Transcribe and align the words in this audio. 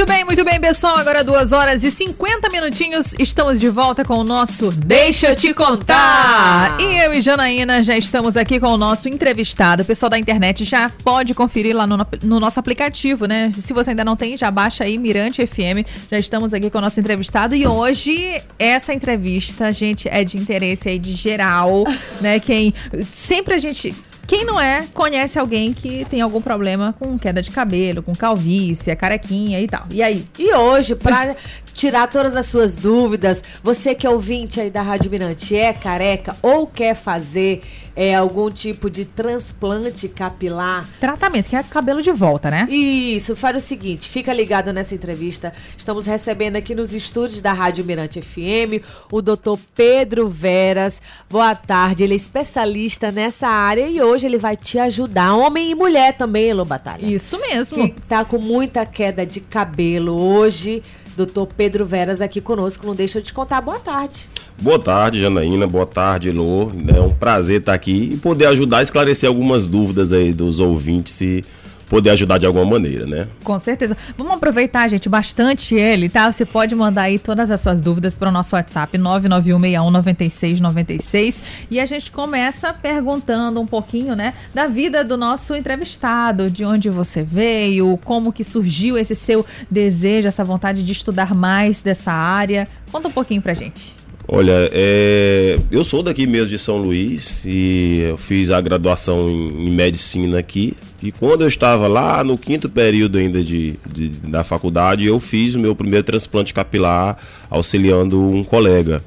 Muito 0.00 0.08
bem, 0.08 0.24
muito 0.24 0.44
bem, 0.46 0.58
pessoal. 0.58 0.96
Agora 0.96 1.22
duas 1.22 1.52
horas 1.52 1.84
e 1.84 1.90
50 1.90 2.48
minutinhos. 2.48 3.14
Estamos 3.18 3.60
de 3.60 3.68
volta 3.68 4.02
com 4.02 4.14
o 4.14 4.24
nosso 4.24 4.70
Deixa 4.70 5.28
eu 5.28 5.36
te 5.36 5.52
contar. 5.52 6.78
E 6.80 7.04
eu 7.04 7.12
e 7.12 7.20
Janaína 7.20 7.82
já 7.82 7.98
estamos 7.98 8.34
aqui 8.34 8.58
com 8.58 8.68
o 8.68 8.78
nosso 8.78 9.10
entrevistado. 9.10 9.82
O 9.82 9.84
pessoal 9.84 10.08
da 10.08 10.18
internet 10.18 10.64
já 10.64 10.88
pode 11.04 11.34
conferir 11.34 11.76
lá 11.76 11.86
no, 11.86 11.98
no 12.22 12.40
nosso 12.40 12.58
aplicativo, 12.58 13.26
né? 13.26 13.52
Se 13.54 13.74
você 13.74 13.90
ainda 13.90 14.02
não 14.02 14.16
tem, 14.16 14.38
já 14.38 14.50
baixa 14.50 14.84
aí 14.84 14.96
Mirante 14.96 15.46
FM. 15.46 15.84
Já 16.10 16.18
estamos 16.18 16.54
aqui 16.54 16.70
com 16.70 16.78
o 16.78 16.80
nosso 16.80 16.98
entrevistado. 16.98 17.54
E 17.54 17.66
hoje, 17.66 18.40
essa 18.58 18.94
entrevista, 18.94 19.70
gente, 19.70 20.08
é 20.08 20.24
de 20.24 20.38
interesse 20.38 20.88
aí 20.88 20.98
de 20.98 21.12
geral, 21.12 21.84
né? 22.22 22.40
Quem 22.40 22.72
sempre 23.12 23.52
a 23.52 23.58
gente 23.58 23.94
quem 24.30 24.44
não 24.44 24.60
é, 24.60 24.86
conhece 24.94 25.40
alguém 25.40 25.72
que 25.72 26.04
tem 26.04 26.20
algum 26.20 26.40
problema 26.40 26.94
com 26.96 27.18
queda 27.18 27.42
de 27.42 27.50
cabelo, 27.50 28.00
com 28.00 28.14
calvície, 28.14 28.88
a 28.88 28.94
carequinha 28.94 29.58
e 29.60 29.66
tal. 29.66 29.86
E 29.90 30.00
aí? 30.00 30.24
E 30.38 30.54
hoje, 30.54 30.94
pra 30.94 31.34
tirar 31.74 32.08
todas 32.08 32.36
as 32.36 32.46
suas 32.46 32.76
dúvidas, 32.76 33.42
você 33.62 33.94
que 33.94 34.06
é 34.06 34.10
ouvinte 34.10 34.60
aí 34.60 34.70
da 34.70 34.82
Rádio 34.82 35.10
Mirante, 35.10 35.56
é 35.56 35.72
careca 35.72 36.36
ou 36.42 36.66
quer 36.66 36.94
fazer 36.94 37.62
é, 37.96 38.14
algum 38.14 38.50
tipo 38.50 38.88
de 38.88 39.04
transplante 39.04 40.08
capilar. 40.08 40.88
Tratamento, 40.98 41.48
que 41.48 41.56
é 41.56 41.62
cabelo 41.62 42.02
de 42.02 42.12
volta, 42.12 42.50
né? 42.50 42.66
Isso, 42.70 43.36
faz 43.36 43.56
o 43.56 43.60
seguinte, 43.60 44.08
fica 44.08 44.32
ligado 44.32 44.72
nessa 44.72 44.94
entrevista. 44.94 45.52
Estamos 45.76 46.06
recebendo 46.06 46.56
aqui 46.56 46.74
nos 46.74 46.92
estúdios 46.92 47.42
da 47.42 47.52
Rádio 47.52 47.84
Mirante 47.84 48.22
FM 48.22 48.82
o 49.10 49.20
doutor 49.20 49.58
Pedro 49.74 50.28
Veras. 50.28 51.00
Boa 51.28 51.54
tarde, 51.54 52.04
ele 52.04 52.14
é 52.14 52.16
especialista 52.16 53.10
nessa 53.12 53.48
área 53.48 53.86
e 53.88 54.00
hoje 54.00 54.26
ele 54.26 54.38
vai 54.38 54.56
te 54.56 54.78
ajudar, 54.78 55.34
homem 55.34 55.70
e 55.70 55.74
mulher 55.74 56.16
também, 56.16 56.48
Elô 56.48 56.64
Batalha. 56.64 57.04
Isso 57.04 57.38
mesmo. 57.38 57.76
Que 57.76 58.00
tá 58.02 58.24
com 58.24 58.38
muita 58.38 58.86
queda 58.86 59.26
de 59.26 59.40
cabelo 59.40 60.14
hoje. 60.18 60.82
Doutor 61.16 61.48
Pedro 61.56 61.84
Veras 61.84 62.20
aqui 62.20 62.40
conosco, 62.40 62.86
não 62.86 62.94
deixa 62.94 63.18
eu 63.18 63.22
te 63.22 63.32
contar. 63.32 63.60
Boa 63.60 63.78
tarde. 63.78 64.28
Boa 64.58 64.78
tarde, 64.78 65.20
Janaína. 65.20 65.66
Boa 65.66 65.86
tarde, 65.86 66.28
Elô. 66.28 66.70
É 66.94 67.00
um 67.00 67.14
prazer 67.14 67.60
estar 67.60 67.74
aqui 67.74 68.10
e 68.14 68.16
poder 68.16 68.46
ajudar 68.46 68.78
a 68.78 68.82
esclarecer 68.82 69.28
algumas 69.28 69.66
dúvidas 69.66 70.12
aí 70.12 70.32
dos 70.32 70.60
ouvintes 70.60 71.20
e 71.20 71.44
poder 71.90 72.08
ajudar 72.10 72.38
de 72.38 72.46
alguma 72.46 72.64
maneira, 72.64 73.04
né? 73.04 73.26
Com 73.42 73.58
certeza. 73.58 73.96
Vamos 74.16 74.34
aproveitar, 74.34 74.88
gente, 74.88 75.08
bastante 75.08 75.74
ele, 75.74 76.08
tá? 76.08 76.32
Você 76.32 76.46
pode 76.46 76.72
mandar 76.76 77.02
aí 77.02 77.18
todas 77.18 77.50
as 77.50 77.60
suas 77.60 77.82
dúvidas 77.82 78.16
para 78.16 78.28
o 78.28 78.32
nosso 78.32 78.54
WhatsApp 78.54 78.96
991619696 78.96 81.42
e 81.68 81.80
a 81.80 81.86
gente 81.86 82.12
começa 82.12 82.72
perguntando 82.72 83.60
um 83.60 83.66
pouquinho, 83.66 84.14
né, 84.14 84.34
da 84.54 84.68
vida 84.68 85.02
do 85.02 85.16
nosso 85.16 85.56
entrevistado, 85.56 86.48
de 86.48 86.64
onde 86.64 86.88
você 86.88 87.24
veio, 87.24 87.98
como 88.04 88.32
que 88.32 88.44
surgiu 88.44 88.96
esse 88.96 89.16
seu 89.16 89.44
desejo, 89.68 90.28
essa 90.28 90.44
vontade 90.44 90.84
de 90.84 90.92
estudar 90.92 91.34
mais 91.34 91.82
dessa 91.82 92.12
área. 92.12 92.68
Conta 92.92 93.08
um 93.08 93.12
pouquinho 93.12 93.42
pra 93.42 93.52
gente. 93.52 93.98
Olha, 94.32 94.70
é, 94.72 95.58
eu 95.72 95.84
sou 95.84 96.04
daqui 96.04 96.24
mesmo 96.24 96.50
de 96.50 96.58
São 96.58 96.76
Luís 96.76 97.44
e 97.44 98.06
eu 98.10 98.16
fiz 98.16 98.52
a 98.52 98.60
graduação 98.60 99.28
em, 99.28 99.66
em, 99.66 99.70
medicina 99.72 100.38
aqui. 100.38 100.76
E 101.02 101.10
quando 101.10 101.40
eu 101.40 101.48
estava 101.48 101.88
lá 101.88 102.22
no 102.22 102.38
quinto 102.38 102.68
período 102.68 103.18
ainda 103.18 103.42
de, 103.42 103.74
de, 103.92 104.08
da 104.08 104.44
faculdade, 104.44 105.04
eu 105.04 105.18
fiz 105.18 105.56
o 105.56 105.58
meu 105.58 105.74
primeiro 105.74 106.04
transplante 106.04 106.54
capilar 106.54 107.16
auxiliando 107.50 108.22
um 108.22 108.44
colega. 108.44 109.02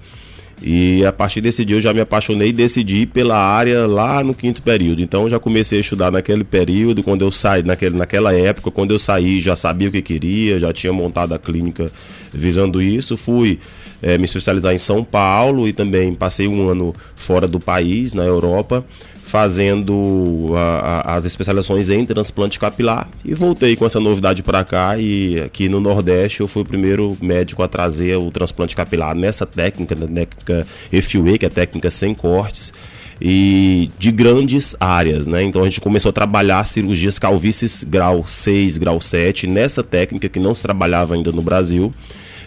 E 0.61 1.05
a 1.05 1.13
partir 1.13 1.39
desse 1.39 1.63
dia 1.63 1.77
eu 1.77 1.81
já 1.81 1.94
me 1.94 2.01
apaixonei 2.01 2.49
e 2.49 2.53
decidi 2.53 3.05
pela 3.05 3.38
área 3.38 3.88
lá 3.88 4.21
no 4.25 4.33
quinto 4.33 4.61
período. 4.61 5.01
Então 5.01 5.23
eu 5.23 5.29
já 5.29 5.39
comecei 5.39 5.77
a 5.77 5.81
estudar 5.81 6.11
naquele 6.11 6.44
período, 6.44 7.01
quando 7.01 7.21
eu 7.23 7.31
saí, 7.31 7.63
naquele, 7.63 7.95
naquela 7.95 8.33
época, 8.33 8.69
quando 8.71 8.91
eu 8.91 8.99
saí, 8.99 9.39
já 9.39 9.55
sabia 9.55 9.88
o 9.88 9.91
que 9.91 10.01
queria, 10.01 10.59
já 10.59 10.73
tinha 10.73 10.91
montado 10.91 11.33
a 11.33 11.39
clínica 11.39 11.89
visando 12.33 12.81
isso. 12.81 13.16
Fui 13.16 13.57
é, 14.03 14.17
me 14.17 14.25
especializar 14.25 14.73
em 14.73 14.77
São 14.77 15.03
Paulo 15.03 15.67
e 15.67 15.73
também 15.73 16.13
passei 16.13 16.47
um 16.47 16.69
ano 16.69 16.94
fora 17.16 17.47
do 17.47 17.59
país, 17.59 18.13
na 18.13 18.23
Europa, 18.23 18.85
fazendo 19.23 20.51
a, 20.55 20.59
a, 20.59 21.16
as 21.16 21.23
especializações 21.23 21.89
em 21.89 22.05
transplante 22.05 22.59
capilar 22.59 23.09
e 23.23 23.33
voltei 23.33 23.75
com 23.78 23.85
essa 23.85 24.00
novidade 24.00 24.44
para 24.44 24.63
cá 24.66 24.97
e 25.00 25.39
aqui 25.39 25.69
no 25.69 25.79
Nordeste 25.79 26.41
eu 26.41 26.47
fui 26.47 26.61
o 26.61 26.66
primeiro 26.66 27.17
médico 27.22 27.63
a 27.63 27.67
trazer 27.67 28.17
o 28.17 28.29
transplante 28.29 28.75
capilar 28.75 29.16
nessa 29.16 29.45
técnica, 29.45 29.95
na 29.95 30.07
técnica 30.07 30.67
FUE, 31.01 31.38
que 31.38 31.45
é 31.45 31.49
técnica 31.49 31.89
sem 31.89 32.13
cortes 32.13 32.73
e 33.22 33.89
de 33.97 34.11
grandes 34.11 34.75
áreas, 34.79 35.28
né? 35.28 35.44
Então 35.44 35.61
a 35.61 35.66
gente 35.66 35.79
começou 35.79 36.09
a 36.09 36.13
trabalhar 36.13 36.66
cirurgias 36.66 37.17
calvícies 37.17 37.83
grau 37.83 38.25
6, 38.28 38.78
grau 38.78 38.99
7 38.99 39.47
nessa 39.47 39.81
técnica 39.81 40.28
que 40.28 40.39
não 40.39 40.53
se 40.53 40.61
trabalhava 40.61 41.13
ainda 41.13 41.31
no 41.31 41.41
Brasil. 41.41 41.91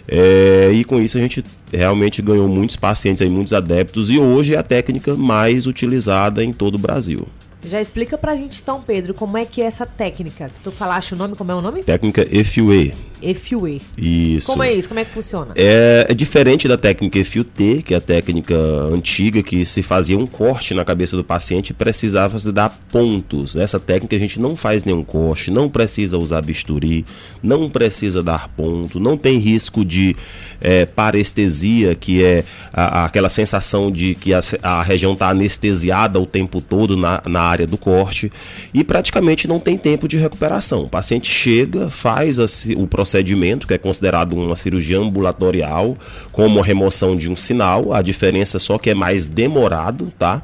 É, 0.07 0.71
e 0.73 0.83
com 0.83 0.99
isso 0.99 1.17
a 1.17 1.21
gente 1.21 1.43
realmente 1.71 2.21
ganhou 2.21 2.47
muitos 2.47 2.75
pacientes, 2.75 3.21
aí, 3.21 3.29
muitos 3.29 3.53
adeptos, 3.53 4.09
e 4.09 4.17
hoje 4.17 4.55
é 4.55 4.57
a 4.57 4.63
técnica 4.63 5.15
mais 5.15 5.65
utilizada 5.65 6.43
em 6.43 6.53
todo 6.53 6.75
o 6.75 6.79
Brasil. 6.79 7.27
Já 7.65 7.81
explica 7.81 8.17
pra 8.17 8.35
gente 8.35 8.61
então, 8.61 8.81
Pedro, 8.81 9.13
como 9.13 9.37
é 9.37 9.43
que 9.43 9.61
é 9.61 9.65
essa 9.65 9.85
técnica? 9.85 10.47
Que 10.47 10.61
tu 10.61 10.71
falaste 10.71 11.13
o 11.13 11.17
nome, 11.17 11.35
como 11.35 11.51
é 11.51 11.55
o 11.55 11.61
nome? 11.61 11.83
Técnica 11.83 12.25
FUE. 12.45 12.93
FUE. 13.35 13.81
Isso. 13.97 14.47
Como 14.47 14.61
é 14.61 14.71
isso? 14.71 14.87
Como 14.87 14.99
é 14.99 15.05
que 15.05 15.11
funciona? 15.11 15.53
É, 15.55 16.05
é, 16.09 16.13
diferente 16.13 16.67
da 16.67 16.77
técnica 16.77 17.23
FUT, 17.25 17.81
que 17.83 17.93
é 17.93 17.97
a 17.97 18.01
técnica 18.01 18.55
antiga 18.91 19.41
que 19.41 19.65
se 19.65 19.81
fazia 19.81 20.17
um 20.17 20.27
corte 20.27 20.73
na 20.73 20.85
cabeça 20.85 21.17
do 21.17 21.23
paciente 21.23 21.71
e 21.71 21.73
precisava 21.73 22.37
se 22.37 22.51
dar 22.51 22.69
pontos. 22.91 23.55
Essa 23.55 23.79
técnica 23.79 24.15
a 24.15 24.19
gente 24.19 24.39
não 24.39 24.55
faz 24.55 24.85
nenhum 24.85 25.03
corte, 25.03 25.49
não 25.49 25.67
precisa 25.67 26.17
usar 26.17 26.41
bisturi, 26.41 27.05
não 27.41 27.69
precisa 27.69 28.21
dar 28.21 28.47
ponto, 28.49 28.99
não 28.99 29.17
tem 29.17 29.39
risco 29.39 29.83
de 29.83 30.15
é, 30.61 30.85
parestesia, 30.85 31.95
que 31.95 32.23
é 32.23 32.43
a, 32.71 33.01
a, 33.01 33.05
aquela 33.05 33.29
sensação 33.29 33.91
de 33.91 34.13
que 34.15 34.33
a, 34.33 34.39
a 34.61 34.83
região 34.83 35.13
está 35.13 35.29
anestesiada 35.29 36.19
o 36.19 36.25
tempo 36.25 36.61
todo 36.61 36.95
na, 36.95 37.21
na 37.25 37.41
área 37.41 37.65
do 37.65 37.77
corte 37.77 38.31
e 38.73 38.83
praticamente 38.83 39.47
não 39.47 39.59
tem 39.59 39.77
tempo 39.77 40.07
de 40.07 40.17
recuperação. 40.17 40.83
O 40.83 40.89
paciente 40.89 41.29
chega, 41.29 41.89
faz 41.89 42.37
o 42.75 42.85
processo 42.87 43.06
procedimento, 43.07 43.65
que 43.65 43.73
é 43.73 43.77
considerado 43.77 44.33
uma 44.33 44.55
cirurgia 44.55 44.99
ambulatorial, 44.99 45.97
como 46.31 46.59
a 46.59 46.63
remoção 46.63 47.15
de 47.15 47.29
um 47.29 47.35
sinal. 47.35 47.93
A 47.93 48.01
diferença 48.01 48.57
é 48.57 48.59
só 48.59 48.77
que 48.77 48.89
é 48.89 48.93
mais 48.93 49.25
demorado, 49.25 50.11
tá? 50.19 50.41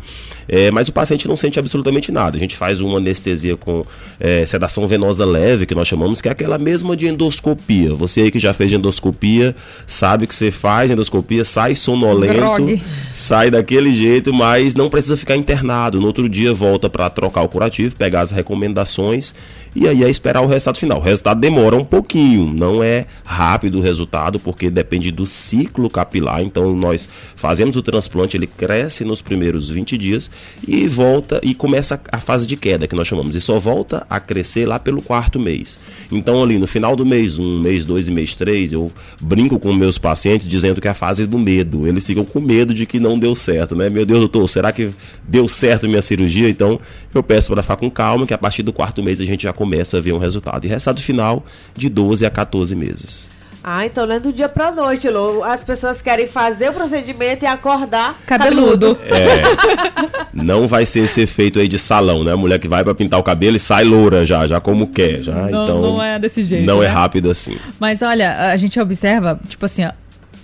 É, 0.47 0.72
mas 0.72 0.88
o 0.88 0.94
paciente 0.94 1.28
não 1.28 1.38
sente 1.38 1.59
absolutamente 1.59 2.12
nada. 2.12 2.35
A 2.35 2.40
gente 2.40 2.56
faz 2.56 2.81
uma 2.81 2.97
anestesia 2.97 3.56
com 3.56 3.85
é, 4.19 4.46
sedação 4.46 4.85
venosa 4.88 5.25
leve, 5.25 5.66
que 5.66 5.75
nós 5.75 5.88
chamamos, 5.88 6.22
que 6.22 6.28
é 6.28 6.31
aquela 6.31 6.57
mesma 6.57 6.96
de 6.96 7.07
endoscopia. 7.07 7.94
Você 7.94 8.22
aí 8.22 8.31
que 8.31 8.40
já 8.40 8.53
fez 8.53 8.72
endoscopia, 8.72 9.56
sabe 9.88 10.28
que 10.28 10.35
você 10.35 10.51
faz 10.51 10.91
endoscopia, 10.91 11.45
sai 11.45 11.75
sonolento, 11.75 12.34
Drogue. 12.34 12.81
sai 13.12 13.50
daquele 13.50 13.94
jeito, 13.94 14.34
mas 14.34 14.75
não 14.75 14.90
precisa 14.90 15.16
ficar 15.16 15.35
internado. 15.35 16.00
No 16.00 16.07
outro 16.07 16.28
dia 16.28 16.53
volta 16.53 16.90
para 16.90 17.09
trocar 17.09 17.41
o 17.44 17.50
curativo, 17.50 17.95
pegar 17.95 18.22
as 18.22 18.31
recomendações 18.31 19.34
e 19.75 19.88
aí 19.88 20.03
é 20.03 20.09
esperar 20.09 20.41
o 20.41 20.45
resultado 20.45 20.78
final. 20.78 21.00
O 21.00 21.01
resultado 21.01 21.40
demora 21.40 21.75
um 21.75 21.84
pouquinho, 21.84 22.52
não 22.53 22.83
é 22.83 23.05
rápido 23.23 23.79
o 23.79 23.81
resultado, 23.81 24.39
porque 24.39 24.69
depende 24.69 25.11
do 25.11 25.25
ciclo 25.25 25.89
capilar. 25.89 26.41
Então 26.41 26.73
nós 26.75 27.07
fazemos 27.35 27.75
o 27.75 27.81
transplante, 27.81 28.37
ele 28.37 28.47
cresce 28.47 29.03
nos 29.03 29.21
primeiros 29.21 29.69
20 29.69 29.97
dias 29.97 30.31
e 30.67 30.87
volta 30.87 31.39
e 31.43 31.53
começa 31.53 31.99
a 32.11 32.19
fase 32.19 32.47
de 32.47 32.55
queda, 32.55 32.87
que 32.87 32.95
nós 32.95 33.07
chamamos, 33.07 33.35
e 33.35 33.41
só 33.41 33.59
volta 33.59 34.05
a 34.09 34.19
crescer 34.19 34.65
lá 34.65 34.79
pelo 34.79 35.01
quarto 35.01 35.39
mês. 35.39 35.79
Então 36.11 36.41
ali 36.41 36.57
no 36.57 36.67
final 36.67 36.95
do 36.95 37.05
mês 37.05 37.39
1, 37.39 37.59
mês 37.59 37.85
2 37.85 38.09
e 38.09 38.11
mês 38.11 38.35
3, 38.35 38.73
eu 38.73 38.91
brinco 39.19 39.59
com 39.59 39.73
meus 39.73 39.97
pacientes 39.97 40.47
dizendo 40.47 40.79
que 40.79 40.87
é 40.87 40.91
a 40.91 40.95
fase 40.95 41.25
do 41.25 41.37
medo. 41.37 41.87
Eles 41.87 42.05
ficam 42.05 42.23
com 42.23 42.39
medo 42.39 42.73
de 42.73 42.85
que 42.85 42.99
não 42.99 43.17
deu 43.17 43.35
certo, 43.35 43.75
né? 43.75 43.89
Meu 43.89 44.05
Deus, 44.05 44.19
doutor, 44.19 44.47
será 44.47 44.71
que 44.71 44.91
deu 45.27 45.47
certo 45.47 45.87
minha 45.87 46.01
cirurgia? 46.01 46.49
Então 46.49 46.79
eu 47.13 47.23
peço 47.23 47.51
para 47.51 47.61
ficar 47.61 47.75
com 47.75 47.89
calma, 47.89 48.25
que 48.25 48.33
a 48.33 48.37
partir 48.37 48.63
do 48.63 48.73
quarto 48.73 49.03
mês 49.03 49.19
a 49.21 49.25
gente 49.25 49.43
já 49.43 49.53
começa 49.53 49.97
a 49.97 50.01
ver 50.01 50.13
um 50.13 50.17
resultado. 50.17 50.65
E 50.65 50.67
resultado 50.69 51.01
final 51.01 51.45
de 51.75 51.89
12 51.89 52.25
a 52.25 52.29
14 52.29 52.43
meses. 52.74 53.30
Ah, 53.63 53.86
então 53.86 54.06
não 54.06 54.16
é 54.16 54.19
do 54.19 54.34
dia 54.34 54.50
pra 54.50 54.74
noite, 54.74 55.07
Lô. 55.10 55.42
As 55.42 55.63
pessoas 55.63 56.01
querem 56.01 56.28
fazer 56.28 56.69
o 56.69 56.74
procedimento 56.74 57.45
e 57.45 57.48
acordar 57.48 58.19
cabeludo. 58.25 58.98
É, 59.06 59.42
não 60.34 60.68
vai 60.68 60.86
ser 60.86 61.06
esse 61.06 61.22
efeito 61.22 61.60
aí 61.60 61.68
de 61.69 61.80
salão, 61.80 62.25
né? 62.25 62.34
A 62.34 62.38
mulher 62.38 62.60
que 62.60 62.68
vai 62.68 62.84
para 62.84 62.94
pintar 62.94 63.18
o 63.18 63.24
cabelo 63.24 63.56
e 63.56 63.60
sai 63.60 63.86
loura 63.86 64.25
já, 64.25 64.45
já 64.48 64.60
como 64.60 64.88
quer. 64.88 65.22
Já, 65.22 65.34
não, 65.34 65.63
então, 65.63 65.81
não 65.81 66.04
é 66.04 66.19
desse 66.19 66.44
jeito. 66.44 66.66
Não 66.66 66.84
é 66.84 66.88
né? 66.88 66.92
é 66.92 66.94
rápido 66.94 67.30
assim. 67.30 67.57
Mas 67.80 68.01
olha, 68.01 68.50
a 68.51 68.57
gente 68.57 68.78
observa, 68.81 69.40
tipo 69.48 69.66
assim, 69.66 69.88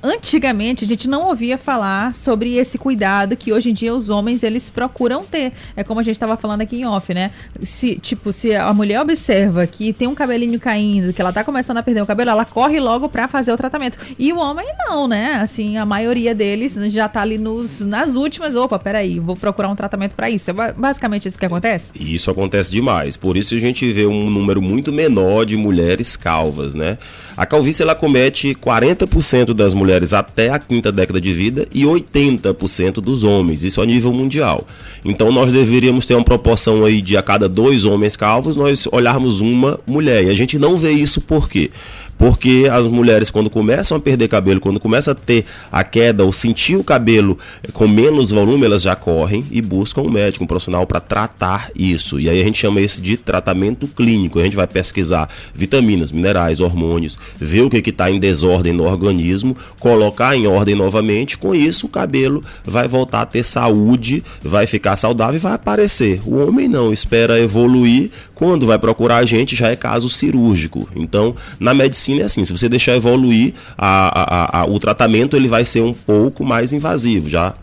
antigamente 0.02 0.86
a 0.86 0.88
gente 0.88 1.08
não 1.08 1.28
ouvia 1.28 1.58
falar 1.58 2.16
sobre 2.16 2.56
esse 2.58 2.78
cuidado 2.78 3.36
que 3.36 3.52
hoje 3.52 3.70
em 3.70 3.74
dia 3.74 3.94
os 3.94 4.10
homens 4.10 4.44
eles 4.44 4.70
procuram 4.70 5.24
ter. 5.24 5.52
É 5.76 5.84
como 5.84 6.00
a 6.00 6.04
gente 6.04 6.16
estava 6.16 6.38
falando 6.38 6.62
aqui 6.62 6.78
em 6.78 6.86
off, 6.86 7.14
né? 7.14 7.32
Se, 7.62 7.96
tipo, 7.96 8.32
se 8.32 8.56
a 8.56 8.74
mulher 8.74 9.02
observa 9.02 9.68
que 9.68 9.92
tem 9.92 10.08
um 10.08 10.16
cabelinho 10.16 10.60
caindo, 10.60 11.14
que 11.14 11.22
ela 11.22 11.34
tá 11.34 11.44
começando 11.44 11.78
a 11.78 11.84
perder 11.84 12.02
o 12.02 12.06
cabelo, 12.06 12.30
ela 12.30 12.46
corre 12.46 12.80
logo 12.80 13.10
para 13.10 13.28
fazer 13.28 13.52
o 13.52 13.58
tratamento. 13.58 13.98
E 14.18 14.32
o 14.32 14.38
homem 14.38 14.66
não, 14.88 15.08
né? 15.08 15.34
Assim, 15.42 15.78
a 15.78 15.86
maioria 15.86 16.34
deles 16.34 16.76
já 16.88 17.08
tá 17.10 17.22
ali 17.22 17.38
nos, 17.38 17.82
nas 17.82 18.16
últimas. 18.16 18.56
Opa, 18.56 18.80
peraí, 18.80 19.20
vou 19.20 19.36
procurar 19.36 19.70
um 19.70 19.76
tratamento 19.76 20.14
para 20.14 20.30
isso. 20.30 20.50
É 20.50 20.54
basicamente 20.54 21.28
isso 21.28 21.38
que 21.38 21.46
acontece? 21.46 21.92
Isso 21.96 22.32
acontece 22.32 22.72
demais. 22.72 23.18
Por 23.18 23.36
isso 23.36 23.56
a 23.56 23.60
gente 23.60 23.92
vê 23.92 24.06
um 24.06 24.30
número 24.30 24.62
muito 24.62 24.94
menor 24.94 25.46
de 25.46 25.58
mulheres 25.58 26.16
calvas, 26.16 26.74
né? 26.74 26.98
A 27.36 27.46
calvície 27.46 27.84
ela 27.84 27.96
comete 27.96 28.56
40% 28.56 29.54
das 29.54 29.74
mulheres 29.74 29.89
até 30.14 30.50
a 30.50 30.60
quinta 30.60 30.92
década 30.92 31.20
de 31.20 31.34
vida 31.34 31.68
e 31.74 31.84
80% 31.84 32.96
dos 32.96 33.24
homens, 33.24 33.64
isso 33.64 33.82
a 33.82 33.86
nível 33.86 34.14
mundial. 34.14 34.66
Então 35.04 35.32
nós 35.32 35.52
deveríamos 35.52 36.06
ter 36.06 36.16
uma 36.16 36.24
proporção 36.24 36.84
aí 36.86 37.02
de 37.02 37.18
a 37.18 37.22
cada 37.22 37.48
dois 37.48 37.86
homens 37.86 38.16
calvos 38.16 38.56
nós 38.56 38.88
olharmos 38.92 39.40
uma 39.40 39.80
mulher. 39.86 40.26
E 40.26 40.30
a 40.30 40.34
gente 40.34 40.58
não 40.58 40.76
vê 40.76 40.92
isso 40.92 41.22
por 41.22 41.50
quê? 41.50 41.72
Porque 42.20 42.68
as 42.70 42.86
mulheres, 42.86 43.32
quando 43.32 43.50
começam 43.50 43.96
a 43.96 44.00
perder 44.00 44.28
cabelo, 44.28 44.60
quando 44.60 44.78
começam 44.78 45.14
a 45.14 45.16
ter 45.16 45.46
a 45.72 45.86
queda 45.86 46.26
ou 46.26 46.34
sentir 46.34 46.76
o 46.76 46.84
cabelo 46.84 47.40
com 47.72 47.88
menos 47.88 48.30
volume, 48.30 48.66
elas 48.66 48.82
já 48.82 48.94
correm 48.94 49.46
e 49.50 49.62
buscam 49.62 50.02
um 50.02 50.10
médico, 50.10 50.44
um 50.44 50.48
profissional 50.48 50.86
para 50.86 51.00
tratar 51.00 51.72
isso. 51.74 52.20
E 52.20 52.30
aí 52.30 52.42
a 52.42 52.44
gente 52.44 52.60
chama 52.60 52.82
esse 52.82 53.02
de 53.02 53.16
tratamento 53.16 53.88
clínico. 53.88 54.38
A 54.38 54.44
gente 54.44 54.58
vai 54.58 54.68
pesquisar 54.68 55.30
vitaminas, 55.56 56.12
minerais, 56.12 56.60
hormônios, 56.60 57.18
ver 57.40 57.62
o 57.62 57.70
que 57.70 57.90
está 57.90 58.12
em 58.12 58.20
desordem 58.20 58.74
no 58.74 58.84
organismo, 58.84 59.56
colocar 59.80 60.36
em 60.36 60.46
ordem 60.46 60.76
novamente. 60.76 61.38
Com 61.38 61.56
isso, 61.56 61.86
o 61.86 61.90
cabelo 61.90 62.44
vai 62.66 62.86
voltar 62.86 63.22
a 63.22 63.26
ter 63.26 63.44
saúde, 63.44 64.26
vai 64.44 64.68
ficar 64.68 64.98
saudável 64.98 65.38
e 65.38 65.40
vai 65.40 65.54
aparecer. 65.54 66.20
O 66.26 66.36
homem 66.46 66.68
não, 66.68 66.92
espera 66.92 67.40
evoluir. 67.40 68.12
Quando 68.40 68.66
vai 68.66 68.80
procurar 68.80 69.18
a 69.18 69.26
gente, 69.26 69.54
já 69.54 69.68
é 69.68 69.76
caso 69.76 70.10
cirúrgico. 70.10 70.88
Então, 70.96 71.36
na 71.60 71.74
medicina, 71.74 72.22
é 72.22 72.24
assim, 72.24 72.46
se 72.46 72.54
você 72.54 72.70
deixar 72.70 72.96
evoluir 72.96 73.54
a, 73.78 74.60
a, 74.60 74.62
a, 74.62 74.66
o 74.66 74.80
tratamento, 74.80 75.36
ele 75.36 75.50
vai 75.50 75.66
ser 75.66 75.82
um 75.82 75.94
pouco 75.94 76.46
mais 76.46 76.72
invasivo, 76.72 77.30
já 77.30 77.54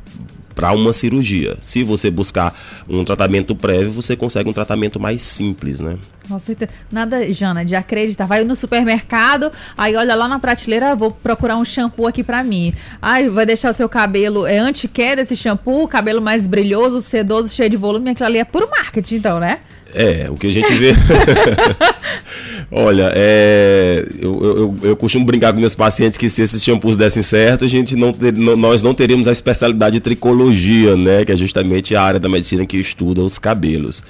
para 0.54 0.72
uma 0.72 0.92
cirurgia. 0.92 1.56
Se 1.62 1.82
você 1.82 2.10
buscar 2.10 2.54
um 2.86 3.04
tratamento 3.04 3.56
prévio, 3.56 3.90
você 3.90 4.14
consegue 4.14 4.50
um 4.50 4.52
tratamento 4.52 5.00
mais 5.00 5.22
simples, 5.22 5.80
né? 5.80 5.96
Nossa, 6.28 6.54
nada, 6.92 7.32
Jana, 7.32 7.64
de 7.64 7.74
acreditar. 7.74 8.26
Vai 8.26 8.44
no 8.44 8.54
supermercado, 8.54 9.50
aí 9.78 9.96
olha 9.96 10.14
lá 10.14 10.28
na 10.28 10.38
prateleira, 10.38 10.94
vou 10.94 11.10
procurar 11.10 11.56
um 11.56 11.64
shampoo 11.64 12.06
aqui 12.06 12.22
para 12.22 12.42
mim. 12.42 12.74
Aí 13.00 13.30
vai 13.30 13.46
deixar 13.46 13.70
o 13.70 13.74
seu 13.74 13.88
cabelo 13.88 14.46
é 14.46 14.58
anti-queda 14.58 15.22
esse 15.22 15.36
shampoo, 15.36 15.88
cabelo 15.88 16.20
mais 16.20 16.46
brilhoso, 16.46 17.00
sedoso, 17.00 17.48
cheio 17.48 17.70
de 17.70 17.78
volume, 17.78 18.10
aquilo 18.10 18.26
ali 18.26 18.38
é 18.38 18.44
puro 18.44 18.68
marketing, 18.68 19.16
então, 19.16 19.40
né? 19.40 19.60
É, 19.98 20.28
o 20.30 20.34
que 20.34 20.46
a 20.46 20.52
gente 20.52 20.70
vê. 20.74 20.92
Olha, 22.70 23.10
é, 23.14 24.06
eu, 24.20 24.44
eu, 24.44 24.76
eu, 24.90 24.96
costumo 24.96 25.24
brincar 25.24 25.54
com 25.54 25.58
meus 25.58 25.74
pacientes 25.74 26.18
que 26.18 26.28
se 26.28 26.42
esses 26.42 26.62
shampoos 26.62 26.98
dessem 26.98 27.22
certo, 27.22 27.64
a 27.64 27.68
gente 27.68 27.96
não, 27.96 28.12
ter, 28.12 28.30
não, 28.34 28.54
nós 28.58 28.82
não 28.82 28.92
teríamos 28.92 29.26
a 29.26 29.32
especialidade 29.32 29.94
de 29.94 30.00
tricologia, 30.00 30.94
né? 30.96 31.24
Que 31.24 31.32
é 31.32 31.36
justamente 31.36 31.96
a 31.96 32.02
área 32.02 32.20
da 32.20 32.28
medicina 32.28 32.66
que 32.66 32.76
estuda 32.76 33.22
os 33.22 33.38
cabelos. 33.38 34.04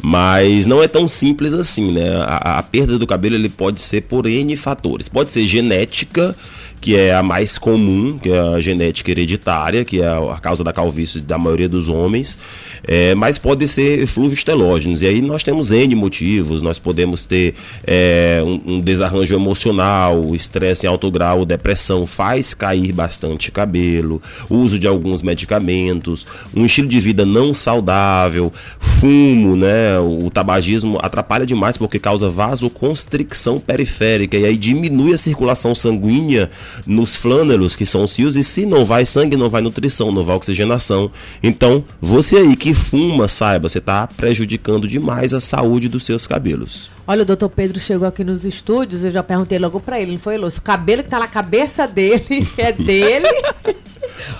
Mas 0.00 0.66
não 0.66 0.82
é 0.82 0.88
tão 0.88 1.06
simples 1.06 1.52
assim, 1.52 1.92
né? 1.92 2.16
A, 2.22 2.58
a 2.58 2.62
perda 2.62 2.98
do 2.98 3.06
cabelo 3.06 3.34
ele 3.34 3.50
pode 3.50 3.82
ser 3.82 4.02
por 4.02 4.26
N 4.26 4.56
fatores. 4.56 5.06
Pode 5.06 5.30
ser 5.30 5.46
genética 5.46 6.34
que 6.80 6.96
é 6.96 7.14
a 7.14 7.22
mais 7.22 7.58
comum, 7.58 8.18
que 8.18 8.30
é 8.30 8.38
a 8.38 8.60
genética 8.60 9.10
hereditária, 9.10 9.84
que 9.84 10.00
é 10.00 10.06
a 10.06 10.38
causa 10.40 10.62
da 10.62 10.72
calvície 10.72 11.20
da 11.20 11.38
maioria 11.38 11.68
dos 11.68 11.88
homens, 11.88 12.38
é, 12.84 13.14
mas 13.14 13.38
pode 13.38 13.66
ser 13.66 14.06
flúvios 14.06 14.44
telógenos. 14.44 15.02
E 15.02 15.06
aí 15.06 15.20
nós 15.20 15.42
temos 15.42 15.72
N 15.72 15.94
motivos, 15.94 16.62
nós 16.62 16.78
podemos 16.78 17.24
ter 17.24 17.54
é, 17.86 18.42
um, 18.44 18.74
um, 18.74 18.80
desarranjo 18.80 19.34
emocional, 19.34 20.34
estresse 20.34 20.86
em 20.86 20.88
alto 20.88 21.10
grau, 21.10 21.44
depressão 21.44 22.06
faz 22.06 22.54
cair 22.54 22.92
bastante 22.92 23.50
cabelo, 23.50 24.22
uso 24.48 24.78
de 24.78 24.86
alguns 24.86 25.22
medicamentos, 25.22 26.26
um 26.54 26.64
estilo 26.64 26.88
de 26.88 27.00
vida 27.00 27.24
não 27.24 27.52
saudável, 27.52 28.52
fumo, 28.78 29.56
né? 29.56 29.98
O 29.98 30.30
tabagismo 30.30 30.98
atrapalha 31.02 31.46
demais 31.46 31.76
porque 31.76 31.98
causa 31.98 32.28
vasoconstricção 32.28 33.58
periférica 33.58 34.36
e 34.36 34.44
aí 34.44 34.56
diminui 34.56 35.12
a 35.12 35.18
circulação 35.18 35.74
sanguínea 35.74 36.50
nos 36.86 37.16
flânelos, 37.16 37.76
que 37.76 37.86
são 37.86 38.02
os 38.02 38.14
fios, 38.14 38.36
e 38.36 38.44
se 38.44 38.66
não 38.66 38.84
vai 38.84 39.04
sangue, 39.04 39.36
não 39.36 39.50
vai 39.50 39.62
nutrição, 39.62 40.12
não 40.12 40.22
vai 40.22 40.36
oxigenação. 40.36 41.10
Então, 41.42 41.84
você 42.00 42.36
aí 42.36 42.56
que 42.56 42.74
fuma, 42.74 43.28
saiba, 43.28 43.68
você 43.68 43.78
está 43.78 44.06
prejudicando 44.06 44.86
demais 44.86 45.32
a 45.32 45.40
saúde 45.40 45.88
dos 45.88 46.04
seus 46.04 46.26
cabelos. 46.26 46.95
Olha, 47.06 47.22
o 47.22 47.24
doutor 47.24 47.48
Pedro 47.50 47.78
chegou 47.78 48.06
aqui 48.06 48.24
nos 48.24 48.44
estúdios, 48.44 49.04
eu 49.04 49.12
já 49.12 49.22
perguntei 49.22 49.58
logo 49.58 49.78
para 49.78 50.00
ele, 50.00 50.12
não 50.12 50.18
foi, 50.18 50.36
Lúcio? 50.36 50.60
O 50.60 50.62
cabelo 50.62 51.02
que 51.04 51.08
tá 51.08 51.20
na 51.20 51.28
cabeça 51.28 51.86
dele 51.86 52.48
é 52.58 52.72
dele 52.72 53.28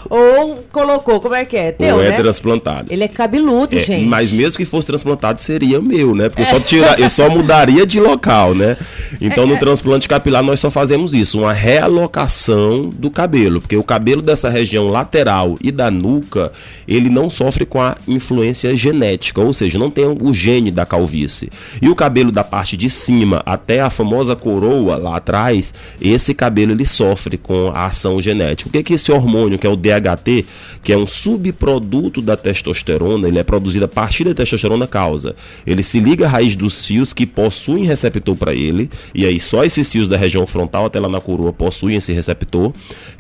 Ou 0.09 0.65
colocou, 0.71 1.21
como 1.21 1.35
é 1.35 1.45
que 1.45 1.57
é? 1.57 1.73
Teu, 1.73 1.97
Ou 1.97 2.03
é 2.03 2.11
né? 2.11 2.17
transplantado. 2.17 2.93
Ele 2.93 3.05
é 3.05 3.09
cabeludo, 3.09 3.77
é, 3.77 3.81
gente. 3.81 4.07
Mas 4.07 4.31
mesmo 4.31 4.57
que 4.57 4.65
fosse 4.65 4.87
transplantado, 4.87 5.41
seria 5.41 5.81
meu, 5.81 6.15
né? 6.15 6.29
Porque 6.29 6.43
é. 6.43 6.45
eu, 6.45 6.51
só 6.51 6.61
tira, 6.61 6.97
eu 6.99 7.09
só 7.09 7.29
mudaria 7.29 7.87
de 7.87 8.01
local, 8.01 8.55
né? 8.55 8.77
Então 9.21 9.45
é. 9.45 9.47
no 9.47 9.59
transplante 9.59 10.09
capilar 10.09 10.43
nós 10.43 10.61
só 10.61 10.71
fazemos 10.71 11.13
isso, 11.13 11.41
uma 11.41 11.53
realocação 11.53 12.91
do 12.91 13.11
cabelo. 13.11 13.61
Porque 13.61 13.77
o 13.77 13.83
cabelo 13.83 14.23
dessa 14.23 14.49
região 14.49 14.89
lateral 14.89 15.57
e 15.61 15.71
da 15.71 15.91
nuca, 15.91 16.53
ele 16.87 17.11
não 17.11 17.29
sofre 17.29 17.67
com 17.67 17.81
a 17.81 17.97
influência 18.07 18.77
genética, 18.77 19.41
ou 19.41 19.53
seja, 19.53 19.79
não 19.79 19.91
tem 19.91 20.05
o 20.07 20.33
gene 20.33 20.71
da 20.71 20.87
calvície. 20.87 21.51
E 21.81 21.89
o 21.89 21.95
cabelo 21.95 22.31
da 22.31 22.45
parte 22.57 22.75
de 22.75 22.89
cima 22.89 23.43
até 23.45 23.83
a 23.83 23.91
famosa 23.91 24.35
coroa 24.35 24.97
lá 24.97 25.17
atrás, 25.17 25.75
esse 26.01 26.33
cabelo 26.33 26.73
ele 26.73 26.87
sofre 26.87 27.37
com 27.37 27.71
a 27.75 27.85
ação 27.85 28.19
genética. 28.19 28.71
O 28.71 28.73
que, 28.73 28.83
que 28.83 28.95
esse 28.95 29.13
hormônio, 29.13 29.59
que 29.59 29.67
é 29.67 29.71
o 29.71 29.77
DHT, 29.77 30.47
que 30.83 30.91
é 30.91 30.97
um 30.97 31.07
subproduto 31.07 32.23
da 32.23 32.35
testosterona, 32.35 33.29
ele 33.29 33.39
é 33.39 33.43
produzido 33.43 33.85
a 33.85 33.89
partir 33.89 34.25
da 34.25 34.33
testosterona 34.33 34.87
causa. 34.87 35.37
Ele 35.67 35.83
se 35.83 36.01
liga 36.01 36.25
à 36.25 36.31
raiz 36.31 36.57
dos 36.57 36.87
fios 36.87 37.13
que 37.13 37.27
possuem 37.27 37.85
receptor 37.85 38.35
para 38.35 38.55
ele, 38.55 38.89
e 39.15 39.27
aí 39.27 39.39
só 39.39 39.63
esses 39.63 39.93
fios 39.93 40.09
da 40.09 40.17
região 40.17 40.47
frontal 40.47 40.87
até 40.87 40.99
lá 40.99 41.11
na 41.11 41.21
coroa 41.21 41.53
possuem 41.53 41.97
esse 41.97 42.15
receptor, 42.15 42.73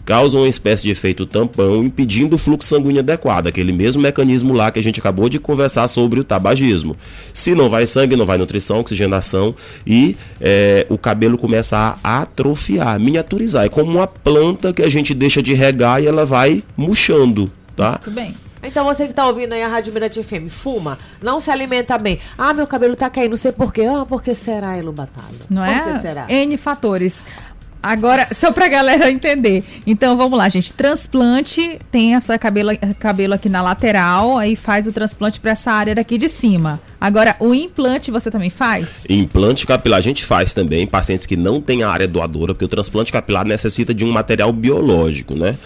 causam 0.07 0.41
uma 0.41 0.49
espécie 0.49 0.85
de 0.85 0.91
efeito 0.93 1.27
tampão, 1.27 1.85
impedindo 1.85 2.37
o 2.37 2.39
fluxo 2.39 2.71
sanguíneo 2.71 3.01
adequado, 3.01 3.49
aquele 3.49 3.75
mesmo 3.75 4.01
mecanismo 4.01 4.55
lá 4.55 4.71
que 4.71 4.79
a 4.79 4.83
gente 4.83 4.99
acabou 4.99 5.29
de 5.29 5.39
conversar 5.39 5.89
sobre 5.89 6.21
o 6.21 6.25
tabagismo. 6.25 6.97
Se 7.35 7.55
não 7.55 7.69
vai 7.69 7.87
sangue, 7.87 8.17
não 8.17 8.25
vai 8.25 8.39
nutrição, 8.39 8.81
oxigenação 8.81 9.26
e 9.87 10.17
é, 10.41 10.87
o 10.89 10.99
cabelo 10.99 11.39
começa 11.39 11.99
a 12.03 12.23
atrofiar, 12.23 12.99
miniaturizar. 13.01 13.65
É 13.65 13.69
como 13.69 13.93
uma 13.93 14.07
planta 14.07 14.73
que 14.73 14.83
a 14.83 14.91
gente 14.91 15.15
deixa 15.15 15.43
de 15.43 15.55
regar 15.55 16.03
e 16.03 16.07
ela 16.07 16.25
vai 16.25 16.63
murchando, 16.77 17.51
tá? 17.75 17.93
Muito 17.93 18.11
bem. 18.11 18.35
Então 18.63 18.85
você 18.85 19.05
que 19.05 19.11
está 19.11 19.27
ouvindo 19.27 19.53
aí 19.53 19.63
a 19.63 19.69
Rádio 19.69 19.93
Mirante 19.93 20.23
FM, 20.23 20.49
fuma, 20.49 20.99
não 21.23 21.39
se 21.39 21.51
alimenta 21.51 21.97
bem. 21.97 22.19
Ah, 22.37 22.53
meu 22.53 22.67
cabelo 22.67 22.95
está 22.95 23.09
caindo, 23.09 23.31
não 23.31 23.37
sei 23.37 23.53
porquê. 23.53 23.85
Ah, 23.85 24.05
porque 24.05 24.35
será, 24.35 24.77
Elo 24.77 24.93
Batalha? 24.93 25.27
Não 25.49 25.63
por 25.63 25.97
é? 25.97 26.01
será? 26.01 26.27
N 26.29 26.57
fatores. 26.57 27.25
Agora, 27.83 28.29
só 28.35 28.51
pra 28.51 28.69
galera 28.69 29.11
entender. 29.11 29.63
Então, 29.87 30.17
vamos 30.17 30.37
lá, 30.37 30.49
gente. 30.49 30.73
Transplante 30.73 31.79
tem 31.91 32.15
essa 32.15 32.39
cabelo, 32.39 32.71
cabelo 32.99 33.35
aqui 33.35 33.49
na 33.49 33.63
lateral, 33.63 34.39
aí 34.39 34.57
faz 34.57 34.87
o 34.87 34.93
transplante 34.93 35.39
para 35.39 35.53
essa 35.53 35.71
área 35.71 35.95
daqui 35.95 36.19
de 36.19 36.29
cima. 36.29 36.81
Agora, 37.01 37.37
o 37.39 37.55
implante 37.55 38.11
você 38.11 38.31
também 38.31 38.51
faz? 38.51 39.07
Implante 39.09 39.67
capilar 39.67 39.99
a 39.99 40.03
gente 40.03 40.25
faz 40.25 40.55
também, 40.55 40.87
pacientes 40.87 41.27
que 41.27 41.37
não 41.37 41.61
têm 41.61 41.83
a 41.83 41.89
área 41.89 42.09
doadora, 42.09 42.55
porque 42.55 42.65
o 42.65 42.69
transplante 42.69 43.13
capilar 43.13 43.45
necessita 43.45 43.95
de 43.95 44.05
um 44.05 44.11
material 44.11 44.53
biológico, 44.53 45.35
né? 45.35 45.57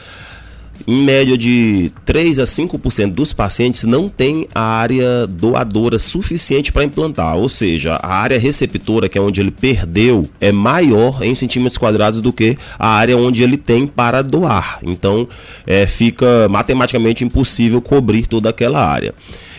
Em 0.87 1.03
média 1.03 1.37
de 1.37 1.93
3 2.05 2.39
a 2.39 2.45
5% 2.45 3.13
dos 3.13 3.33
pacientes 3.33 3.85
não 3.85 4.09
tem 4.09 4.47
a 4.55 4.61
área 4.61 5.27
doadora 5.27 5.99
suficiente 5.99 6.73
para 6.73 6.85
implantar, 6.85 7.37
ou 7.37 7.49
seja, 7.49 7.95
a 7.97 8.15
área 8.15 8.39
receptora, 8.39 9.09
que 9.09 9.19
é 9.19 9.21
onde 9.21 9.41
ele 9.41 9.51
perdeu, 9.51 10.29
é 10.41 10.53
maior 10.53 11.23
em 11.23 11.35
centímetros 11.35 11.79
quadrados 11.79 12.21
do 12.21 12.33
que 12.33 12.57
a 12.79 12.89
área 12.89 13.17
onde 13.17 13.43
ele 13.43 13.57
tem 13.57 13.87
para 13.87 14.23
doar. 14.23 14.79
Então, 14.83 15.29
é, 15.67 15.87
fica 15.87 16.49
matematicamente 16.49 17.25
impossível 17.25 17.81
cobrir 17.81 18.27
toda 18.27 18.51
aquela 18.51 18.85
área. 18.85 19.15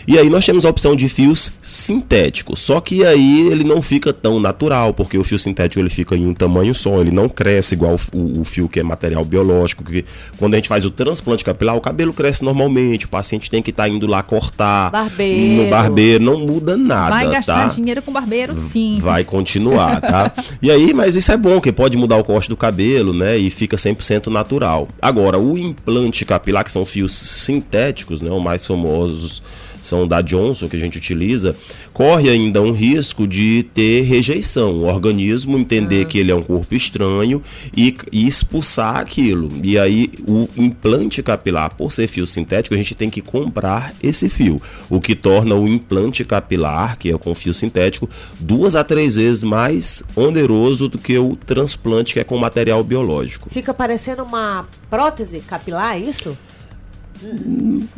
E 0.08 0.18
aí 0.18 0.30
nós 0.30 0.46
temos 0.46 0.66
a 0.66 0.70
opção 0.70 0.96
de 0.96 1.08
fios 1.08 1.52
sintéticos, 1.62 2.60
só 2.60 2.80
que 2.80 3.06
aí 3.06 3.48
ele 3.48 3.64
não 3.64 3.82
fica 3.82 4.12
tão 4.12 4.40
natural, 4.40 4.94
porque 4.94 5.18
o 5.18 5.24
fio 5.24 5.38
sintético 5.38 5.80
ele 5.80 5.90
fica 5.90 6.16
em 6.16 6.26
um 6.26 6.34
tamanho 6.34 6.74
só, 6.74 7.00
ele 7.00 7.12
não 7.12 7.30
cresce 7.30 7.76
igual 7.76 7.96
o, 8.14 8.42
o 8.42 8.44
fio 8.44 8.68
que 8.68 8.80
é 8.80 8.84
material 8.84 9.24
biológico, 9.24 9.84
que 9.84 10.06
quando 10.38 10.54
a 10.54 10.58
gente 10.58 10.70
faz 10.70 10.86
o 10.86 10.92
transplante 10.92 11.44
capilar, 11.44 11.76
o 11.76 11.82
cabelo 11.82 12.14
cresce 12.14 12.44
normalmente, 12.44 13.06
o 13.06 13.10
paciente 13.10 13.50
tem 13.50 13.62
que 13.62 13.70
estar 13.70 13.84
tá 13.84 13.90
indo 13.90 14.08
lá 14.08 14.24
cortar 14.24 14.92
barbeiro. 14.92 15.64
no 15.64 15.70
barbeiro, 15.70 16.24
não 16.24 16.40
muda 16.40 16.78
nada, 16.78 17.10
Vai 17.10 17.30
gastar 17.30 17.70
tá? 17.70 17.76
dinheiro 17.76 18.02
com 18.02 18.12
barbeiro, 18.12 18.56
sim. 18.56 19.00
Vai 19.02 19.24
continuar, 19.24 20.02
tá? 20.02 20.32
e 20.62 20.72
aí, 20.72 20.94
mas 20.94 21.16
isso 21.16 21.32
é 21.32 21.38
bom, 21.38 21.60
que 21.62 21.72
pode 21.72 21.98
mudar 21.98 22.18
o 22.18 22.24
corte 22.24 22.50
do 22.50 22.58
cabelo, 22.58 23.14
né? 23.14 23.38
E 23.38 23.50
fica 23.50 23.78
100% 23.78 24.28
natural. 24.28 24.88
Agora, 25.02 25.38
o 25.38 25.58
implante 25.58 26.26
capilar, 26.26 26.64
que 26.64 26.72
são 26.72 26.86
fios 26.86 27.16
sintéticos, 27.16 28.22
né? 28.22 28.32
Os 28.32 28.42
mais 28.42 28.66
famosos 28.66 29.42
são 29.82 30.08
da 30.08 30.22
Johnson 30.22 30.68
que 30.68 30.76
a 30.76 30.80
gente 30.80 30.98
utiliza, 30.98 31.56
corre 31.94 32.30
ainda 32.30 32.62
um 32.62 32.72
risco 32.72 33.28
de 33.28 33.64
ter 33.74 34.02
rejeição. 34.02 34.74
O 34.74 34.86
organismo 34.86 35.58
entender 35.58 36.04
ah. 36.04 36.06
que 36.06 36.20
ele 36.20 36.32
é 36.32 36.36
um 36.36 36.42
corpo 36.42 36.74
estranho 36.76 37.42
e, 37.76 37.96
e, 38.12 38.28
expulsar 38.28 38.98
aquilo. 38.98 39.52
E 39.64 39.78
aí, 39.78 40.10
o 40.28 40.48
implante 40.56 41.22
capilar, 41.24 41.74
por 41.76 41.92
ser 41.92 42.08
fio 42.08 42.26
sintético, 42.28 42.76
a 42.76 42.78
gente 42.78 42.96
tem 42.96 43.10
que 43.10 43.22
comprar 43.22 43.94
esse 44.02 44.30
fio. 44.30 44.62
O 44.90 45.00
que 45.00 45.16
torna 45.16 45.56
o 45.56 45.68
implante 45.68 46.24
capilar, 46.24 46.98
que 46.98 47.12
é 47.12 47.18
com 47.18 47.34
fio 47.34 47.54
sintético, 47.54 48.10
duas 48.40 48.76
a 48.76 48.84
três 48.84 49.16
vezes 49.16 49.44
mais 49.44 50.04
oneroso 50.16 50.88
do 50.88 50.98
que 50.98 51.18
o 51.18 51.36
transplante, 51.36 52.14
que 52.14 52.20
é 52.20 52.24
com 52.24 52.38
material 52.38 52.84
biológico. 52.84 53.50
Fica 53.52 53.74
parecendo 53.74 54.24
uma 54.24 54.68
prótese 54.90 55.40
capilar, 55.40 55.96
é 55.96 56.00
isso? 56.00 56.38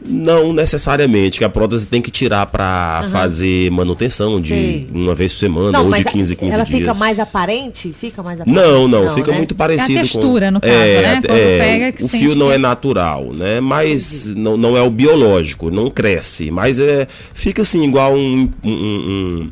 Não 0.05 0.51
necessariamente, 0.51 1.37
que 1.37 1.45
a 1.45 1.49
prótese 1.49 1.87
tem 1.87 2.01
que 2.01 2.11
tirar 2.11 2.45
para 2.45 3.01
uhum. 3.03 3.11
fazer 3.11 3.71
manutenção 3.71 4.39
de 4.39 4.49
Sei. 4.49 4.89
uma 4.93 5.15
vez 5.15 5.33
por 5.33 5.39
semana 5.39 5.71
não, 5.71 5.85
ou 5.85 5.93
de 5.93 6.03
15 6.03 6.35
15 6.35 6.53
ela 6.53 6.63
dias. 6.63 6.79
Ela 6.79 6.79
fica 6.79 6.93
mais 6.93 7.19
aparente? 7.19 7.95
Fica 7.97 8.21
mais 8.21 8.41
aparente? 8.41 8.61
Não, 8.61 8.87
não, 8.87 9.05
não 9.05 9.13
fica 9.13 9.31
né? 9.31 9.37
muito 9.37 9.55
parecido 9.55 9.99
é 9.99 10.01
a 10.01 10.03
textura, 10.03 10.47
com... 10.47 10.53
no 10.53 10.61
caso, 10.61 10.73
é, 10.73 11.01
né? 11.01 11.21
Quando 11.21 11.37
é, 11.37 11.59
pega, 11.59 11.91
que 11.93 12.03
o 12.03 12.07
fio 12.09 12.35
não 12.35 12.47
que... 12.47 12.53
é 12.53 12.57
natural, 12.57 13.33
né? 13.33 13.61
Mas 13.61 14.25
não, 14.35 14.57
não 14.57 14.77
é 14.77 14.81
o 14.81 14.89
biológico, 14.89 15.71
não 15.71 15.89
cresce, 15.89 16.51
mas 16.51 16.79
é 16.79 17.07
fica 17.33 17.61
assim 17.61 17.83
igual 17.83 18.13
um, 18.13 18.51
um, 18.63 18.69
um, 18.69 19.49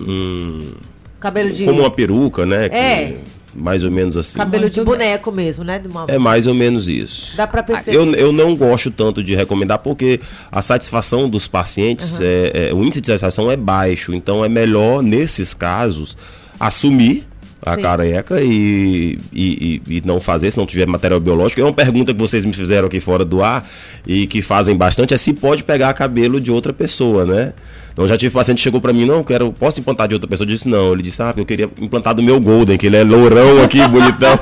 um 0.00 0.72
cabelo 1.20 1.50
de 1.50 1.64
como 1.64 1.80
uma 1.80 1.90
peruca, 1.90 2.46
né? 2.46 2.66
É. 2.66 3.04
Que 3.04 3.35
mais 3.56 3.82
ou 3.82 3.90
menos 3.90 4.16
assim. 4.16 4.38
Cabelo 4.38 4.68
de 4.68 4.82
boneco 4.82 5.32
mesmo, 5.32 5.64
né? 5.64 5.82
Uma... 5.84 6.04
É 6.08 6.18
mais 6.18 6.46
ou 6.46 6.54
menos 6.54 6.88
isso. 6.88 7.36
Dá 7.36 7.46
pra 7.46 7.62
perceber. 7.62 7.96
Eu, 7.96 8.12
eu 8.12 8.32
não 8.32 8.54
gosto 8.54 8.90
tanto 8.90 9.22
de 9.22 9.34
recomendar 9.34 9.78
porque 9.78 10.20
a 10.50 10.60
satisfação 10.60 11.28
dos 11.28 11.46
pacientes, 11.46 12.18
uhum. 12.18 12.26
é, 12.26 12.68
é, 12.68 12.74
o 12.74 12.84
índice 12.84 13.00
de 13.00 13.06
satisfação 13.06 13.50
é 13.50 13.56
baixo. 13.56 14.14
Então 14.14 14.44
é 14.44 14.48
melhor, 14.48 15.02
nesses 15.02 15.54
casos, 15.54 16.16
assumir 16.60 17.24
a 17.62 17.74
Sim. 17.74 17.82
careca 17.82 18.40
e, 18.40 19.18
e, 19.32 19.82
e, 19.88 20.02
não 20.04 20.20
fazer 20.20 20.50
se 20.50 20.58
não 20.58 20.66
tiver 20.66 20.86
material 20.86 21.18
biológico. 21.18 21.60
É 21.60 21.64
uma 21.64 21.72
pergunta 21.72 22.12
que 22.12 22.20
vocês 22.20 22.44
me 22.44 22.52
fizeram 22.52 22.86
aqui 22.86 23.00
fora 23.00 23.24
do 23.24 23.42
ar 23.42 23.68
e 24.06 24.26
que 24.26 24.42
fazem 24.42 24.76
bastante, 24.76 25.14
é 25.14 25.16
se 25.16 25.32
pode 25.32 25.64
pegar 25.64 25.92
cabelo 25.94 26.40
de 26.40 26.50
outra 26.52 26.72
pessoa, 26.72 27.24
né? 27.24 27.54
Então 27.96 28.06
já 28.06 28.18
tive 28.18 28.30
paciente 28.30 28.58
que 28.58 28.62
chegou 28.62 28.78
para 28.78 28.92
mim, 28.92 29.06
não, 29.06 29.24
quero, 29.24 29.50
posso 29.54 29.80
implantar 29.80 30.06
de 30.06 30.12
outra 30.12 30.28
pessoa? 30.28 30.46
Eu 30.46 30.54
disse, 30.54 30.68
não. 30.68 30.92
Ele 30.92 31.00
disse, 31.00 31.22
ah, 31.22 31.32
eu 31.34 31.46
queria 31.46 31.64
implantar 31.80 32.14
do 32.14 32.22
meu 32.22 32.38
Golden, 32.38 32.76
que 32.76 32.88
ele 32.88 32.96
é 32.98 33.02
lourão 33.02 33.64
aqui, 33.64 33.78
bonitão. 33.88 34.38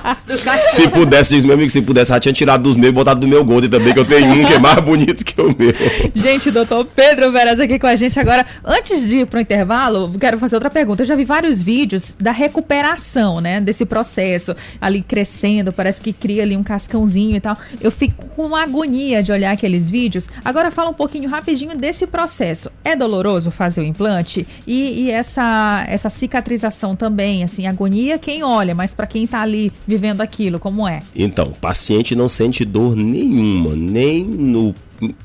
se 0.64 0.88
pudesse, 0.88 1.34
diz 1.34 1.44
meu 1.44 1.52
amigo, 1.52 1.68
se 1.68 1.82
pudesse, 1.82 2.08
já 2.10 2.18
tinha 2.18 2.32
tirado 2.32 2.62
dos 2.62 2.74
meus 2.74 2.92
e 2.92 2.94
botado 2.94 3.20
do 3.20 3.28
meu 3.28 3.44
Golden 3.44 3.68
também, 3.68 3.92
que 3.92 4.00
eu 4.00 4.04
tenho 4.06 4.32
um 4.32 4.46
que 4.46 4.54
é 4.54 4.58
mais 4.58 4.80
bonito 4.80 5.22
que 5.26 5.38
o 5.38 5.48
meu. 5.48 5.74
Gente, 6.14 6.50
doutor 6.50 6.86
Pedro 6.86 7.30
Veras 7.30 7.60
aqui 7.60 7.78
com 7.78 7.86
a 7.86 7.96
gente 7.96 8.18
agora. 8.18 8.46
Antes 8.64 9.06
de 9.06 9.18
ir 9.18 9.26
pro 9.26 9.40
intervalo, 9.40 10.18
quero 10.18 10.38
fazer 10.38 10.56
outra 10.56 10.70
pergunta. 10.70 11.02
Eu 11.02 11.06
já 11.06 11.14
vi 11.14 11.24
vários 11.24 11.60
vídeos 11.60 12.16
da 12.18 12.32
recuperação, 12.32 13.42
né, 13.42 13.60
desse 13.60 13.84
processo, 13.84 14.54
ali 14.80 15.02
crescendo, 15.02 15.70
parece 15.70 16.00
que 16.00 16.14
cria 16.14 16.44
ali 16.44 16.56
um 16.56 16.62
cascãozinho 16.62 17.36
e 17.36 17.40
tal. 17.40 17.58
Eu 17.78 17.90
fico 17.90 18.24
com 18.34 18.56
agonia 18.56 19.22
de 19.22 19.32
olhar 19.32 19.52
aqueles 19.52 19.90
vídeos. 19.90 20.30
Agora 20.42 20.70
fala 20.70 20.88
um 20.88 20.94
pouquinho 20.94 21.28
rapidinho 21.28 21.76
desse 21.76 22.06
processo. 22.06 22.70
É 22.86 22.94
doloroso 22.94 23.50
fazer 23.50 23.80
o 23.80 23.84
implante 23.84 24.46
e, 24.64 25.06
e 25.06 25.10
essa, 25.10 25.84
essa 25.88 26.08
cicatrização 26.08 26.94
também, 26.94 27.42
assim, 27.42 27.66
agonia 27.66 28.16
quem 28.16 28.44
olha, 28.44 28.76
mas 28.76 28.94
para 28.94 29.08
quem 29.08 29.24
está 29.24 29.42
ali 29.42 29.72
vivendo 29.84 30.20
aquilo, 30.20 30.60
como 30.60 30.86
é? 30.86 31.02
Então, 31.12 31.48
o 31.48 31.54
paciente 31.56 32.14
não 32.14 32.28
sente 32.28 32.64
dor 32.64 32.94
nenhuma, 32.94 33.74
nem 33.74 34.22
no 34.24 34.72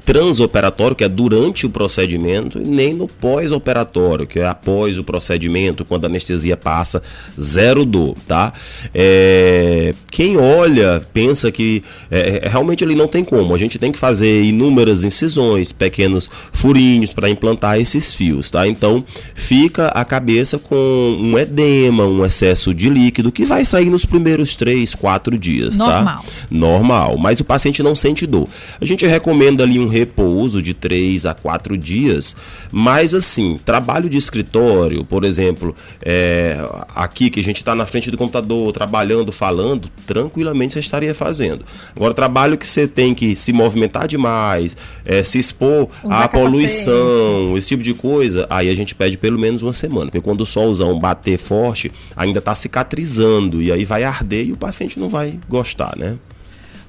transoperatório, 0.03 0.95
que 0.95 1.03
é 1.03 1.09
durante 1.09 1.65
o 1.65 1.69
procedimento, 1.69 2.59
e 2.59 2.65
nem 2.65 2.93
no 2.93 3.07
pós-operatório, 3.07 4.27
que 4.27 4.39
é 4.39 4.45
após 4.45 4.97
o 4.97 5.03
procedimento, 5.03 5.85
quando 5.85 6.05
a 6.05 6.07
anestesia 6.07 6.57
passa, 6.57 7.01
zero 7.39 7.85
dor, 7.85 8.15
tá? 8.27 8.53
É, 8.93 9.93
quem 10.09 10.37
olha 10.37 11.01
pensa 11.13 11.51
que 11.51 11.83
é, 12.09 12.41
é 12.43 12.49
realmente 12.49 12.83
ele 12.83 12.95
não 12.95 13.07
tem 13.07 13.23
como. 13.23 13.55
A 13.55 13.57
gente 13.57 13.79
tem 13.79 13.91
que 13.91 13.99
fazer 13.99 14.43
inúmeras 14.43 15.03
incisões, 15.03 15.71
pequenos 15.71 16.29
furinhos 16.51 17.11
para 17.11 17.29
implantar 17.29 17.79
esses 17.79 18.13
fios, 18.13 18.51
tá? 18.51 18.67
Então 18.67 19.03
fica 19.33 19.87
a 19.87 20.03
cabeça 20.03 20.57
com 20.57 21.17
um 21.19 21.37
edema, 21.37 22.05
um 22.05 22.25
excesso 22.25 22.73
de 22.73 22.89
líquido 22.89 23.31
que 23.31 23.45
vai 23.45 23.63
sair 23.65 23.89
nos 23.89 24.05
primeiros 24.05 24.55
três, 24.55 24.93
quatro 24.93 25.37
dias, 25.37 25.77
Normal. 25.77 26.23
tá? 26.23 26.35
Normal. 26.49 26.81
Normal. 26.81 27.17
Mas 27.17 27.39
o 27.39 27.45
paciente 27.45 27.83
não 27.83 27.95
sente 27.95 28.25
dor. 28.25 28.47
A 28.79 28.85
gente 28.85 29.05
recomenda 29.05 29.61
ali 29.62 29.80
um 29.80 29.88
repouso 29.88 30.62
de 30.62 30.74
3 30.74 31.25
a 31.25 31.34
4 31.34 31.77
dias, 31.77 32.36
mas 32.72 33.13
assim, 33.13 33.58
trabalho 33.63 34.10
de 34.10 34.18
escritório, 34.18 35.03
por 35.03 35.24
exemplo, 35.24 35.75
é, 36.01 36.58
aqui 36.96 37.30
que 37.30 37.39
a 37.39 37.44
gente 37.44 37.58
está 37.58 37.75
na 37.75 37.86
frente 37.86 38.12
do 38.12 38.18
computador, 38.18 38.72
trabalhando, 38.72 39.32
falando, 39.32 39.89
tranquilamente 40.06 40.74
você 40.74 40.80
estaria 40.80 41.13
fazendo. 41.13 41.65
Agora, 41.96 42.13
trabalho 42.13 42.58
que 42.58 42.68
você 42.68 42.88
tem 42.88 43.13
que 43.13 43.36
se 43.36 43.53
movimentar 43.53 44.08
demais, 44.08 44.75
é, 45.06 45.24
se 45.24 45.39
expor 45.39 45.89
Usar 46.03 46.24
à 46.24 46.27
poluição, 46.27 47.58
esse 47.58 47.70
tipo 47.70 47.84
de 47.84 47.94
coisa, 47.94 48.48
aí 48.50 48.70
a 48.70 48.75
gente 48.75 48.96
pede 48.96 49.18
pelo 49.18 49.39
menos 49.39 49.62
uma 49.62 49.74
semana, 49.74 50.06
porque 50.06 50.22
quando 50.22 50.41
o 50.41 50.46
solzão 50.46 51.00
bater 51.00 51.38
forte, 51.38 51.91
ainda 52.15 52.39
está 52.39 52.53
cicatrizando, 52.56 53.62
e 53.62 53.72
aí 53.72 53.86
vai 53.86 54.03
arder 54.03 54.48
e 54.48 54.51
o 54.51 54.58
paciente 54.58 55.00
não 55.00 55.10
vai 55.10 55.39
gostar, 55.50 55.96
né? 55.98 56.18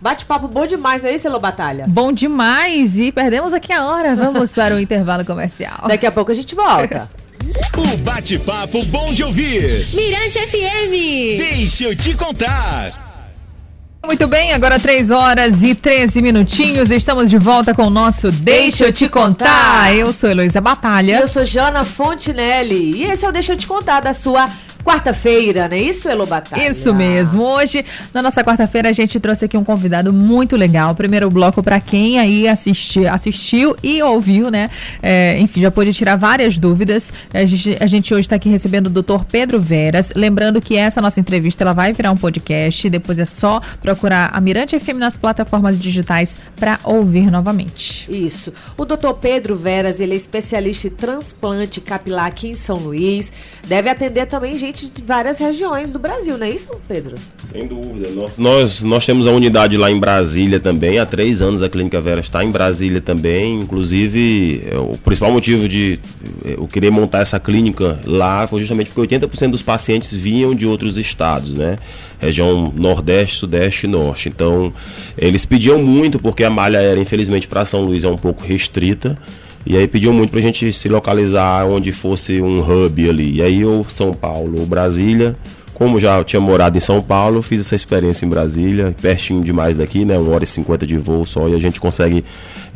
Bate-papo 0.02 0.48
bom 0.48 0.66
demais, 0.66 1.00
não 1.00 1.08
é 1.08 1.14
isso, 1.14 1.28
Elô 1.28 1.38
Batalha? 1.38 1.84
Bom 1.86 2.12
demais! 2.12 2.98
E 2.98 3.12
perdemos 3.12 3.52
aqui 3.52 3.72
a 3.72 3.84
hora. 3.84 4.16
Vamos 4.16 4.50
para 4.52 4.74
o 4.74 4.80
intervalo 4.80 5.24
comercial. 5.24 5.84
Daqui 5.86 6.04
a 6.04 6.10
pouco 6.10 6.32
a 6.32 6.34
gente 6.34 6.56
volta. 6.56 7.08
o 7.78 7.96
bate-papo 7.98 8.84
bom 8.86 9.14
de 9.14 9.22
ouvir. 9.22 9.86
Mirante 9.94 10.40
FM. 10.40 11.38
Deixa 11.38 11.84
eu 11.84 11.94
te 11.94 12.14
contar. 12.14 13.12
Muito 14.04 14.26
bem, 14.26 14.52
agora 14.52 14.80
3 14.80 15.12
horas 15.12 15.62
e 15.62 15.72
13 15.76 16.20
minutinhos. 16.20 16.90
Estamos 16.90 17.30
de 17.30 17.38
volta 17.38 17.72
com 17.72 17.86
o 17.86 17.90
nosso 17.90 18.32
Deixa 18.32 18.86
eu 18.86 18.92
te 18.92 19.08
contar. 19.08 19.94
Eu 19.94 20.12
sou 20.12 20.28
Heloísa 20.28 20.60
Batalha. 20.60 21.20
Eu 21.20 21.28
sou 21.28 21.44
Jana 21.44 21.84
Fontinelli. 21.84 22.96
E 22.96 23.04
esse 23.04 23.24
é 23.24 23.28
o 23.28 23.32
Deixa 23.32 23.52
eu 23.52 23.56
te 23.56 23.68
contar 23.68 24.00
da 24.00 24.12
sua 24.12 24.50
quarta-feira, 24.84 25.68
não 25.68 25.76
é 25.76 25.80
isso, 25.80 26.08
Elo 26.08 26.26
Batalha? 26.26 26.70
Isso 26.70 26.94
mesmo. 26.94 27.42
Hoje, 27.42 27.84
na 28.12 28.22
nossa 28.22 28.42
quarta-feira, 28.42 28.88
a 28.88 28.92
gente 28.92 29.18
trouxe 29.20 29.44
aqui 29.44 29.56
um 29.56 29.64
convidado 29.64 30.12
muito 30.12 30.56
legal. 30.56 30.94
Primeiro 30.94 31.28
bloco 31.30 31.62
para 31.62 31.80
quem 31.80 32.18
aí 32.18 32.48
assisti, 32.48 33.06
assistiu 33.06 33.76
e 33.82 34.02
ouviu, 34.02 34.50
né? 34.50 34.70
É, 35.02 35.38
enfim, 35.38 35.60
já 35.60 35.70
pôde 35.70 35.92
tirar 35.92 36.16
várias 36.16 36.58
dúvidas. 36.58 37.12
A 37.32 37.44
gente, 37.44 37.76
a 37.80 37.86
gente 37.86 38.14
hoje 38.14 38.22
está 38.22 38.36
aqui 38.36 38.48
recebendo 38.48 38.86
o 38.86 38.90
doutor 38.90 39.24
Pedro 39.24 39.60
Veras. 39.60 40.12
Lembrando 40.16 40.60
que 40.60 40.76
essa 40.76 41.00
nossa 41.00 41.20
entrevista 41.20 41.64
ela 41.64 41.72
vai 41.72 41.92
virar 41.92 42.10
um 42.10 42.16
podcast. 42.16 42.88
Depois 42.88 43.18
é 43.18 43.24
só 43.24 43.60
procurar 43.80 44.30
a 44.32 44.40
Mirante 44.40 44.78
FM 44.78 44.96
nas 44.98 45.16
plataformas 45.16 45.78
digitais 45.78 46.38
para 46.56 46.78
ouvir 46.84 47.30
novamente. 47.30 48.10
Isso. 48.10 48.52
O 48.76 48.84
doutor 48.84 49.14
Pedro 49.14 49.56
Veras, 49.56 50.00
ele 50.00 50.14
é 50.14 50.16
especialista 50.16 50.88
em 50.88 50.90
transplante 50.90 51.80
capilar 51.80 52.26
aqui 52.26 52.48
em 52.48 52.54
São 52.54 52.78
Luís. 52.78 53.32
Deve 53.66 53.90
atender 53.90 54.26
também 54.26 54.56
gente 54.58 54.71
gente 54.72 54.90
de 54.90 55.02
várias 55.02 55.38
regiões 55.38 55.92
do 55.92 55.98
Brasil, 55.98 56.38
não 56.38 56.46
é 56.46 56.50
isso, 56.50 56.68
Pedro? 56.88 57.14
Sem 57.52 57.66
dúvida. 57.66 58.08
Nós, 58.10 58.32
nós, 58.38 58.82
nós 58.82 59.06
temos 59.06 59.26
a 59.26 59.30
unidade 59.30 59.76
lá 59.76 59.90
em 59.90 60.00
Brasília 60.00 60.58
também. 60.58 60.98
Há 60.98 61.04
três 61.04 61.42
anos 61.42 61.62
a 61.62 61.68
Clínica 61.68 62.00
Vera 62.00 62.20
está 62.20 62.42
em 62.42 62.50
Brasília 62.50 63.00
também. 63.00 63.60
Inclusive, 63.60 64.64
é, 64.70 64.78
o 64.78 64.96
principal 64.98 65.30
motivo 65.30 65.68
de 65.68 66.00
é, 66.44 66.54
eu 66.54 66.66
querer 66.66 66.90
montar 66.90 67.20
essa 67.20 67.38
clínica 67.38 67.98
lá 68.06 68.46
foi 68.46 68.60
justamente 68.60 68.90
porque 68.90 69.16
80% 69.16 69.50
dos 69.50 69.62
pacientes 69.62 70.14
vinham 70.14 70.54
de 70.54 70.66
outros 70.66 70.96
estados, 70.96 71.54
né? 71.54 71.76
Região 72.18 72.72
Nordeste, 72.74 73.36
Sudeste 73.36 73.86
e 73.86 73.88
Norte. 73.88 74.28
Então, 74.28 74.72
eles 75.18 75.44
pediam 75.44 75.82
muito 75.82 76.18
porque 76.18 76.44
a 76.44 76.50
malha 76.50 76.78
aérea, 76.78 77.00
infelizmente, 77.00 77.46
para 77.46 77.64
São 77.64 77.84
Luís 77.84 78.04
é 78.04 78.08
um 78.08 78.16
pouco 78.16 78.42
restrita. 78.42 79.18
E 79.64 79.76
aí 79.76 79.86
pediu 79.86 80.12
muito 80.12 80.30
pra 80.30 80.40
gente 80.40 80.72
se 80.72 80.88
localizar 80.88 81.64
onde 81.66 81.92
fosse 81.92 82.40
um 82.40 82.58
hub 82.58 83.08
ali. 83.08 83.36
E 83.36 83.42
aí 83.42 83.64
ou 83.64 83.86
São 83.88 84.12
Paulo 84.12 84.60
ou 84.60 84.66
Brasília 84.66 85.36
como 85.82 85.98
já 85.98 86.22
tinha 86.22 86.38
morado 86.38 86.76
em 86.76 86.80
São 86.80 87.02
Paulo, 87.02 87.42
fiz 87.42 87.60
essa 87.60 87.74
experiência 87.74 88.24
em 88.24 88.28
Brasília, 88.28 88.94
pertinho 89.02 89.42
demais 89.42 89.78
daqui, 89.78 90.04
né? 90.04 90.16
Uma 90.16 90.32
hora 90.32 90.44
e 90.44 90.46
cinquenta 90.46 90.86
de 90.86 90.96
voo 90.96 91.26
só, 91.26 91.48
e 91.48 91.56
a 91.56 91.58
gente 91.58 91.80
consegue 91.80 92.24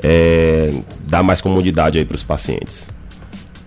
é, 0.03 0.73
dar 1.07 1.23
mais 1.23 1.41
comodidade 1.41 1.99
aí 1.99 2.05
para 2.05 2.17
os 2.17 2.25
pacientes. 2.25 2.89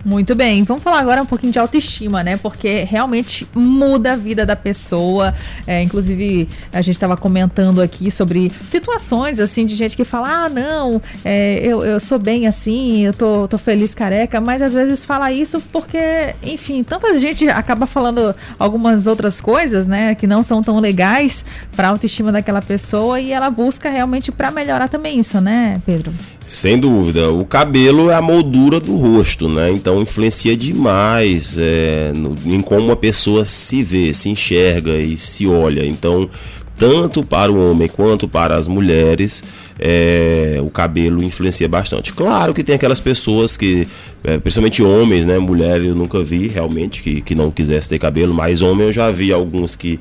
Muito 0.04 0.34
bem, 0.34 0.62
vamos 0.62 0.82
falar 0.82 0.98
agora 0.98 1.22
um 1.22 1.26
pouquinho 1.26 1.52
de 1.52 1.58
autoestima, 1.58 2.24
né? 2.24 2.38
Porque 2.38 2.84
realmente 2.84 3.46
muda 3.54 4.14
a 4.14 4.16
vida 4.16 4.46
da 4.46 4.56
pessoa. 4.56 5.34
É, 5.66 5.82
inclusive, 5.82 6.48
a 6.72 6.80
gente 6.80 6.96
estava 6.96 7.18
comentando 7.18 7.82
aqui 7.82 8.10
sobre 8.10 8.50
situações 8.66 9.38
assim 9.38 9.66
de 9.66 9.76
gente 9.76 9.96
que 9.98 10.04
fala: 10.04 10.46
ah, 10.46 10.48
não, 10.48 11.02
é, 11.22 11.60
eu, 11.62 11.84
eu 11.84 12.00
sou 12.00 12.18
bem 12.18 12.46
assim, 12.46 13.04
eu 13.04 13.12
tô, 13.12 13.46
tô 13.46 13.58
feliz 13.58 13.94
careca, 13.94 14.40
mas 14.40 14.62
às 14.62 14.72
vezes 14.72 15.04
fala 15.04 15.30
isso 15.30 15.60
porque, 15.70 16.34
enfim, 16.42 16.82
tanta 16.82 17.18
gente 17.18 17.46
acaba 17.48 17.86
falando 17.86 18.34
algumas 18.58 19.06
outras 19.06 19.38
coisas, 19.38 19.86
né, 19.86 20.14
que 20.14 20.26
não 20.26 20.42
são 20.42 20.62
tão 20.62 20.80
legais 20.80 21.44
para 21.76 21.88
a 21.88 21.90
autoestima 21.90 22.32
daquela 22.32 22.62
pessoa 22.62 23.20
e 23.20 23.32
ela 23.32 23.50
busca 23.50 23.90
realmente 23.90 24.32
para 24.32 24.50
melhorar 24.50 24.88
também 24.88 25.18
isso, 25.18 25.40
né, 25.40 25.80
Pedro? 25.84 26.10
Sem 26.50 26.80
dúvida. 26.80 27.30
O 27.30 27.44
cabelo 27.44 28.10
é 28.10 28.14
a 28.16 28.20
moldura 28.20 28.80
do 28.80 28.96
rosto, 28.96 29.48
né? 29.48 29.70
Então 29.70 30.02
influencia 30.02 30.56
demais 30.56 31.56
é, 31.56 32.10
no, 32.12 32.36
em 32.44 32.60
como 32.60 32.86
uma 32.86 32.96
pessoa 32.96 33.46
se 33.46 33.84
vê, 33.84 34.12
se 34.12 34.28
enxerga 34.28 34.96
e 34.96 35.16
se 35.16 35.46
olha. 35.46 35.86
Então, 35.86 36.28
tanto 36.76 37.22
para 37.22 37.52
o 37.52 37.70
homem 37.70 37.86
quanto 37.86 38.26
para 38.26 38.56
as 38.56 38.66
mulheres, 38.66 39.44
é, 39.78 40.58
o 40.60 40.68
cabelo 40.70 41.22
influencia 41.22 41.68
bastante. 41.68 42.12
Claro 42.12 42.52
que 42.52 42.64
tem 42.64 42.74
aquelas 42.74 42.98
pessoas 42.98 43.56
que, 43.56 43.86
é, 44.24 44.36
principalmente 44.36 44.82
homens, 44.82 45.24
né? 45.24 45.38
Mulher 45.38 45.80
eu 45.80 45.94
nunca 45.94 46.20
vi 46.20 46.48
realmente 46.48 47.00
que, 47.00 47.20
que 47.20 47.32
não 47.36 47.52
quisesse 47.52 47.88
ter 47.88 48.00
cabelo, 48.00 48.34
mas 48.34 48.60
homem 48.60 48.88
eu 48.88 48.92
já 48.92 49.08
vi 49.08 49.32
alguns 49.32 49.76
que 49.76 50.00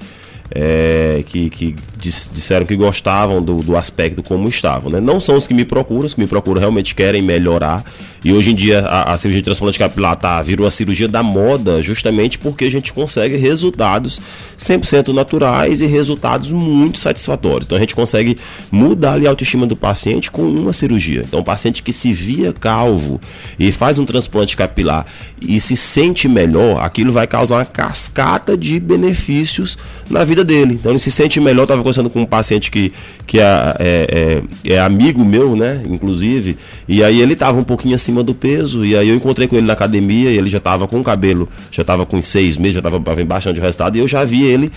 é, 0.51 1.24
que, 1.25 1.50
que 1.50 1.75
disseram 1.98 2.65
que 2.65 2.75
gostavam 2.75 3.41
do, 3.41 3.62
do, 3.62 3.75
aspecto 3.75 4.24
como 4.24 4.48
estavam. 4.48 4.91
Né? 4.91 5.00
Não 5.00 5.20
são 5.20 5.36
os 5.36 5.46
que 5.46 5.53
me 5.53 5.65
procuram, 5.65 6.06
os 6.06 6.13
que 6.13 6.22
me 6.22 6.27
procuram 6.27 6.60
realmente 6.60 6.96
querem 6.96 7.22
melhorar. 7.22 7.84
E 8.24 8.34
hoje 8.34 8.51
em 8.51 8.56
dia 8.56 8.79
a, 8.82 9.13
a 9.13 9.18
cirurgia 9.18 9.41
de 9.41 9.46
transplante 9.46 9.77
capilar 9.77 10.15
tá, 10.15 10.41
virou 10.41 10.65
a 10.65 10.72
cirurgia 10.72 11.08
da 11.08 11.24
moda 11.24 11.82
justamente 11.82 12.38
porque 12.38 12.65
a 12.65 12.72
gente 12.72 12.91
consegue 12.91 13.38
resultados 13.38 14.20
100% 14.58 15.13
naturais 15.13 15.82
e 15.82 15.86
resultados 15.86 16.51
muito 16.51 17.00
satisfatórios. 17.00 17.65
Então 17.65 17.77
a 17.77 17.82
gente 17.82 17.96
consegue 17.96 18.38
mudar 18.72 19.13
ali 19.13 19.27
a 19.27 19.29
autoestima 19.29 19.65
do 19.65 19.75
paciente 19.75 20.32
com 20.32 20.41
uma 20.41 20.74
cirurgia. 20.74 21.24
Então 21.27 21.39
o 21.39 21.44
paciente 21.44 21.84
que 21.84 21.94
se 21.94 22.12
via 22.12 22.51
calvo 22.51 23.22
e 23.58 23.72
faz 23.72 24.00
um 24.00 24.06
transplante 24.06 24.58
capilar 24.58 25.06
e 25.41 25.60
se 25.62 25.77
sente 25.77 26.27
melhor, 26.27 26.84
aquilo 26.84 27.12
vai 27.12 27.27
causar 27.27 27.58
uma 27.58 27.65
cascata 27.65 28.58
de 28.58 28.79
benefícios 28.79 29.77
na 30.10 30.24
vida 30.24 30.38
dele. 30.43 30.75
Então 30.75 30.91
ele 30.91 31.00
se 31.00 31.12
sente 31.12 31.39
melhor. 31.39 31.63
Estava 31.63 31.81
conversando 31.81 32.10
com 32.10 32.22
um 32.22 32.25
paciente 32.25 32.72
que, 32.72 32.91
que 33.25 33.39
é, 33.39 33.43
é, 33.79 34.41
é, 34.65 34.74
é, 34.74 34.79
amigo 34.79 35.24
meu, 35.24 35.55
né? 35.55 35.84
Inclusive, 35.88 36.58
e 36.88 37.03
aí 37.03 37.22
ele 37.22 37.34
estava 37.34 37.58
um 37.60 37.63
pouquinho 37.63 37.96
acima 37.96 38.24
do 38.24 38.34
peso. 38.34 38.86
E 38.86 38.96
aí 38.96 39.10
eu 39.10 39.15
encontrei 39.15 39.48
com 39.48 39.55
ele 39.55 39.67
na 39.67 39.74
academia 39.74 40.31
e 40.31 40.38
ele 40.38 40.50
já 40.50 40.58
estava 40.58 40.88
com 40.88 41.00
o 41.00 41.03
cabelo, 41.03 41.48
já 41.72 41.81
estava 41.81 42.05
com 42.05 42.22
seis 42.22 42.58
meses, 42.58 42.75
já 42.75 42.79
estava 42.79 43.00
bastante 43.00 43.55
de 43.55 43.62
resultado. 43.62 43.96
E 43.96 44.00
eu 44.00 44.08
já 44.08 44.24
vi 44.24 44.43
ele 44.43 44.72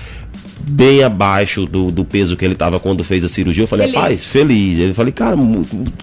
bem 0.61 1.03
abaixo 1.03 1.65
do, 1.67 1.91
do 1.91 2.05
peso 2.05 2.37
que 2.37 2.45
ele 2.45 2.55
estava 2.55 2.79
quando 2.79 3.03
fez 3.03 3.25
a 3.25 3.29
cirurgia. 3.29 3.65
Eu 3.65 3.69
falei, 3.69 3.87
feliz. 3.87 4.01
rapaz, 4.01 4.25
feliz. 4.25 4.79
Ele 4.79 4.95
falei, 4.95 5.13
cara, 5.13 5.37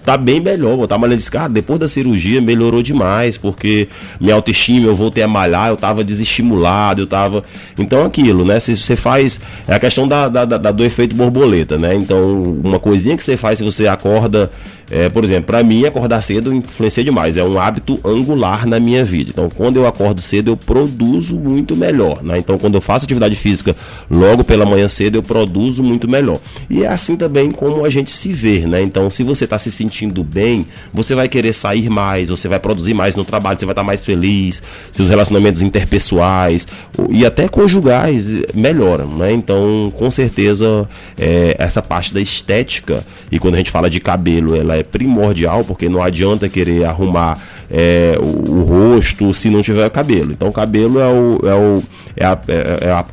tá 0.04 0.18
bem 0.18 0.40
melhor. 0.40 0.76
Vou 0.76 0.84
estar 0.84 0.98
malhando. 0.98 1.18
Disse, 1.18 1.32
cara, 1.32 1.50
depois 1.50 1.80
da 1.80 1.88
cirurgia 1.88 2.42
melhorou 2.42 2.82
demais, 2.82 3.38
porque 3.38 3.88
minha 4.20 4.36
autoestima, 4.36 4.88
eu 4.88 4.96
voltei 4.96 5.24
a 5.24 5.28
malhar, 5.28 5.70
eu 5.70 5.78
tava 5.78 6.04
desestimulado, 6.04 7.02
eu 7.02 7.08
tava. 7.08 7.44
Então 7.78 8.06
aquilo, 8.06 8.46
né? 8.46 8.60
Se 8.60 8.76
você 8.76 8.96
faz. 8.96 9.40
É 9.68 9.76
a 9.76 9.80
questão 9.80 10.08
da, 10.08 10.28
da, 10.28 10.46
da 10.46 10.72
do 10.72 10.84
efeito 10.84 11.16
borboleta, 11.16 11.78
né? 11.78 11.96
Então, 11.96 12.44
uma 12.64 12.80
coisinha 12.80 13.16
que 13.16 13.24
você 13.24 13.38
faz 13.38 13.58
se 13.58 13.64
você 13.64 13.88
acorda 13.88 14.52
é, 14.90 15.10
por 15.10 15.24
exemplo, 15.24 15.46
para 15.46 15.64
mim 15.64 15.86
acordar 15.86 16.22
cedo 16.22 16.54
influencia 16.54 17.04
demais, 17.04 17.38
é 17.38 17.44
um 17.44 17.60
hábito 17.60 18.00
angular 18.04 18.66
na 18.66 18.80
minha 18.80 19.04
vida. 19.06 19.30
Então, 19.32 19.50
quando 19.50 19.78
eu 19.78 19.88
acordo 19.88 20.22
cedo, 20.22 20.52
eu 20.52 20.58
produzo 20.58 21.36
muito 21.36 21.76
melhor, 21.76 22.24
né? 22.24 22.38
Então, 22.40 22.58
quando 22.58 22.76
eu 22.76 22.82
faço 22.82 23.06
atividade 23.06 23.36
física 23.36 23.76
logo 24.10 24.44
pela 24.44 24.66
manhã 24.66 24.88
cedo, 24.88 25.18
eu 25.18 25.24
produzo 25.24 25.84
muito 25.84 26.08
melhor. 26.10 26.40
E 26.70 26.84
é 26.84 26.88
assim 26.88 27.16
também 27.16 27.52
como 27.52 27.86
a 27.86 27.90
gente 27.90 28.12
se 28.12 28.34
vê, 28.34 28.66
né? 28.66 28.82
Então, 28.82 29.10
se 29.10 29.24
você 29.24 29.44
está 29.44 29.60
se 29.60 29.72
sentindo 29.72 30.24
bem, 30.24 30.66
você 30.94 31.14
vai 31.14 31.30
querer 31.30 31.54
sair 31.54 31.90
mais, 31.90 32.30
você 32.30 32.48
vai 32.48 32.60
produzir 32.60 32.94
mais 32.94 33.16
no 33.16 33.24
trabalho, 33.24 33.60
você 33.60 33.66
vai 33.66 33.74
estar 33.74 33.82
tá 33.82 33.88
mais 33.88 34.04
feliz, 34.04 34.62
seus 34.92 35.10
relacionamentos 35.10 35.62
interpessoais 35.62 36.68
e 37.10 37.26
até 37.26 37.48
conjugais 37.48 38.42
melhoram, 38.54 39.08
né? 39.18 39.32
Então, 39.32 39.94
com 39.96 40.10
certeza, 40.10 40.90
é, 41.18 41.56
essa 41.60 41.82
parte 41.82 42.14
da 42.14 42.22
estética, 42.22 43.06
e 43.32 43.38
quando 43.38 43.56
a 43.56 43.58
gente 43.58 43.72
fala 43.72 43.90
de 43.90 44.00
cabelo, 44.00 44.56
ela 44.56 44.79
é 44.80 44.84
primordial, 44.84 45.64
porque 45.64 45.90
não 45.90 46.02
adianta 46.02 46.50
querer 46.50 46.86
arrumar 46.86 47.40
é, 47.70 48.18
o, 48.20 48.52
o, 48.52 48.64
rosto 48.64 49.34
se 49.34 49.50
não 49.50 49.62
tiver 49.62 49.90
cabelo. 49.90 50.32
Então, 50.32 50.48
o 50.48 50.54
cabelo 50.54 51.00
é 51.00 51.08
o, 51.08 51.40
é 51.44 51.56
o, 51.56 51.84
é, 52.16 52.26
a, 52.26 52.40
é, 52.48 52.88
é 52.88 52.92
a, 52.92 53.06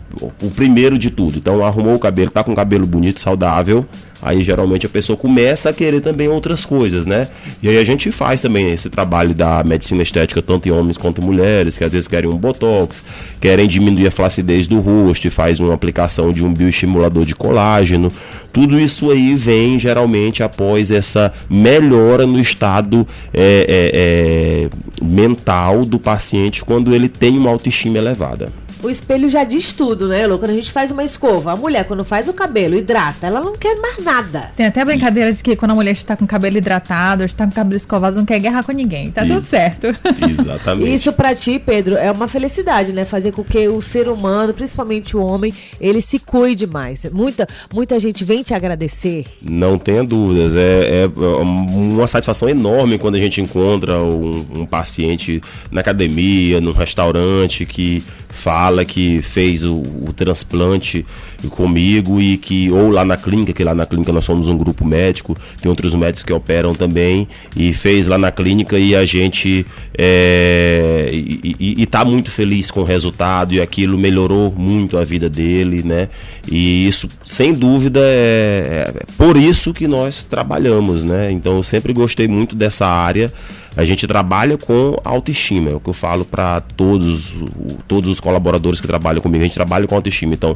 o 0.43 0.51
primeiro 0.51 0.99
de 0.99 1.11
tudo. 1.11 1.39
Então, 1.39 1.65
arrumou 1.65 1.95
o 1.95 1.99
cabelo, 1.99 2.31
tá 2.31 2.43
com 2.43 2.53
o 2.53 2.57
cabelo 2.57 2.87
bonito, 2.87 3.21
saudável, 3.21 3.85
aí 4.27 4.43
geralmente 4.43 4.85
a 4.85 4.89
pessoa 4.89 5.17
começa 5.17 5.71
a 5.71 5.73
querer 5.73 6.01
também 6.01 6.27
outras 6.27 6.65
coisas, 6.65 7.07
né? 7.07 7.29
E 7.63 7.69
aí 7.69 7.79
a 7.79 7.85
gente 7.85 8.11
faz 8.11 8.41
também 8.41 8.73
esse 8.73 8.91
trabalho 8.91 9.33
da 9.33 9.63
medicina 9.63 10.03
estética, 10.03 10.43
tanto 10.43 10.69
em 10.69 10.73
homens 10.73 10.99
quanto 10.99 11.21
em 11.21 11.25
mulheres, 11.25 11.79
que 11.79 11.85
às 11.85 11.93
vezes 11.93 12.09
querem 12.09 12.29
um 12.29 12.37
botox, 12.37 13.05
querem 13.41 13.69
diminuir 13.69 14.09
a 14.09 14.11
flacidez 14.11 14.67
do 14.67 14.81
rosto 14.81 15.29
e 15.29 15.31
faz 15.31 15.61
uma 15.61 15.73
aplicação 15.73 16.33
de 16.33 16.45
um 16.45 16.53
bioestimulador 16.53 17.25
de 17.25 17.37
colágeno. 17.37 18.13
Tudo 18.53 18.81
isso 18.81 19.13
aí 19.13 19.37
vem 19.37 19.79
geralmente 19.79 20.43
após 20.43 20.91
essa 20.91 21.33
melhora 21.49 22.27
no 22.27 22.41
estado 22.41 23.07
é, 23.33 23.67
é, 23.69 24.69
é, 25.05 25.05
mental 25.05 25.85
do 25.85 26.01
paciente 26.01 26.65
quando 26.65 26.93
ele 26.93 27.09
tem 27.09 27.39
uma 27.39 27.51
autoestima 27.51 27.99
elevada 27.99 28.49
o 28.83 28.91
espelho 28.91 29.29
já 29.29 29.45
diz 29.45 29.73
tudo, 29.73 30.09
né, 30.09 30.27
Lu? 30.27 30.39
Quando 30.39 30.51
a 30.51 30.55
gente 30.55 30.71
faz 30.71 30.91
uma 30.91 31.03
escova, 31.03 31.53
a 31.53 31.57
mulher, 31.57 31.85
quando 31.85 32.05
faz 32.05 32.29
o 32.29 32.33
cabelo, 32.33 32.75
hidrata, 32.75 33.27
ela 33.27 33.41
não 33.41 33.55
quer 33.55 33.77
mais 33.81 34.03
nada. 34.03 34.53
Tem 34.57 34.67
até 34.67 34.85
brincadeira 34.85 35.33
de 35.33 35.43
que 35.43 35.57
quando 35.57 35.71
a 35.73 35.75
mulher 35.75 35.93
está 35.93 36.17
com 36.17 36.25
o 36.25 36.29
cabelo 36.29 36.57
hidratado, 36.57 37.25
está 37.25 37.45
com 37.45 37.51
o 37.51 37.55
cabelo 37.55 37.77
escovado, 37.77 38.17
não 38.17 38.25
quer 38.25 38.39
guerra 38.39 38.63
com 38.63 38.73
ninguém. 38.73 39.11
Tá 39.11 39.25
Isso. 39.25 39.35
tudo 39.35 39.45
certo. 39.45 39.87
Exatamente. 40.29 40.95
Isso 40.95 41.13
para 41.13 41.35
ti, 41.35 41.59
Pedro, 41.59 41.97
é 41.97 42.11
uma 42.11 42.29
felicidade, 42.29 42.93
né? 42.93 43.05
Fazer 43.05 43.33
com 43.33 43.43
que 43.43 43.69
o 43.69 43.81
ser 43.81 44.09
humano, 44.09 44.53
principalmente 44.53 45.17
o 45.17 45.21
homem, 45.21 45.53
ele 45.81 46.01
se 46.01 46.19
cuide 46.19 46.67
mais. 46.67 47.05
Muita, 47.13 47.47
muita 47.73 47.99
gente 47.99 48.25
vem 48.25 48.43
te 48.43 48.55
agradecer. 48.55 49.25
Não 49.41 49.79
tenha 49.79 50.05
dúvidas. 50.05 50.55
É, 50.55 51.05
é 51.05 51.07
uma 51.07 52.07
satisfação 52.07 52.49
enorme 52.49 52.99
quando 52.99 53.15
a 53.15 53.19
gente 53.19 53.41
encontra 53.41 53.99
um, 53.99 54.47
um 54.55 54.67
paciente 54.67 55.41
na 55.71 55.81
academia, 55.81 56.61
num 56.61 56.73
restaurante 56.73 57.65
que 57.65 58.03
fala 58.67 58.85
que 58.85 59.23
fez 59.23 59.65
o, 59.65 59.77
o, 59.77 60.13
transplante 60.13 61.07
comigo 61.51 62.21
e 62.21 62.37
que 62.37 62.69
ou 62.71 62.91
lá 62.91 63.05
na 63.05 63.17
clínica, 63.17 63.53
que 63.53 63.63
lá 63.63 63.75
na 63.75 63.87
clínica 63.87 64.13
nós 64.13 64.25
somos 64.25 64.49
um 64.49 64.59
grupo 64.59 64.85
médico, 64.85 65.37
tem 65.63 65.71
outros 65.71 65.95
médicos 65.95 66.25
que 66.25 66.33
operam 66.33 66.75
também 66.75 67.29
e 67.55 67.73
fez 67.73 68.09
lá 68.09 68.19
na 68.19 68.33
clínica 68.33 68.77
e 68.77 68.97
a 68.97 69.05
gente 69.05 69.65
é, 69.97 71.11
e, 71.13 71.81
está 71.81 72.05
muito 72.05 72.29
feliz 72.29 72.69
com 72.69 72.81
o 72.81 72.85
resultado 72.85 73.55
e 73.55 73.61
aquilo 73.61 73.97
melhorou 73.97 74.53
muito 74.57 74.99
a 74.99 75.05
vida 75.05 75.31
dele, 75.31 75.85
né? 75.85 76.09
E 76.51 76.89
isso 76.89 77.09
sem 77.25 77.53
dúvida 77.53 78.01
é, 78.03 78.93
é 78.97 79.03
por 79.17 79.37
isso 79.37 79.73
que 79.73 79.87
nós 79.87 80.25
trabalhamos, 80.25 81.05
né? 81.05 81.31
Então 81.31 81.59
eu 81.59 81.63
sempre 81.63 81.93
gostei 81.93 82.27
muito 82.27 82.57
dessa 82.57 82.87
área 82.87 83.33
a 83.77 83.85
gente 83.85 84.07
trabalha 84.07 84.57
com 84.57 84.99
autoestima, 85.05 85.71
é 85.71 85.75
o 85.75 85.81
que 85.81 85.91
eu 85.91 85.95
falo 85.95 86.25
para 86.25 86.61
todos, 86.61 87.35
todos 87.87 88.11
os 88.11 88.21
colaboradores 88.21 88.81
que 88.81 88.87
trabalham 88.87 89.21
comigo, 89.21 89.43
a 89.43 89.47
gente 89.47 89.55
trabalha 89.55 89.87
com 89.87 89.95
autoestima. 89.95 90.35
Então, 90.35 90.55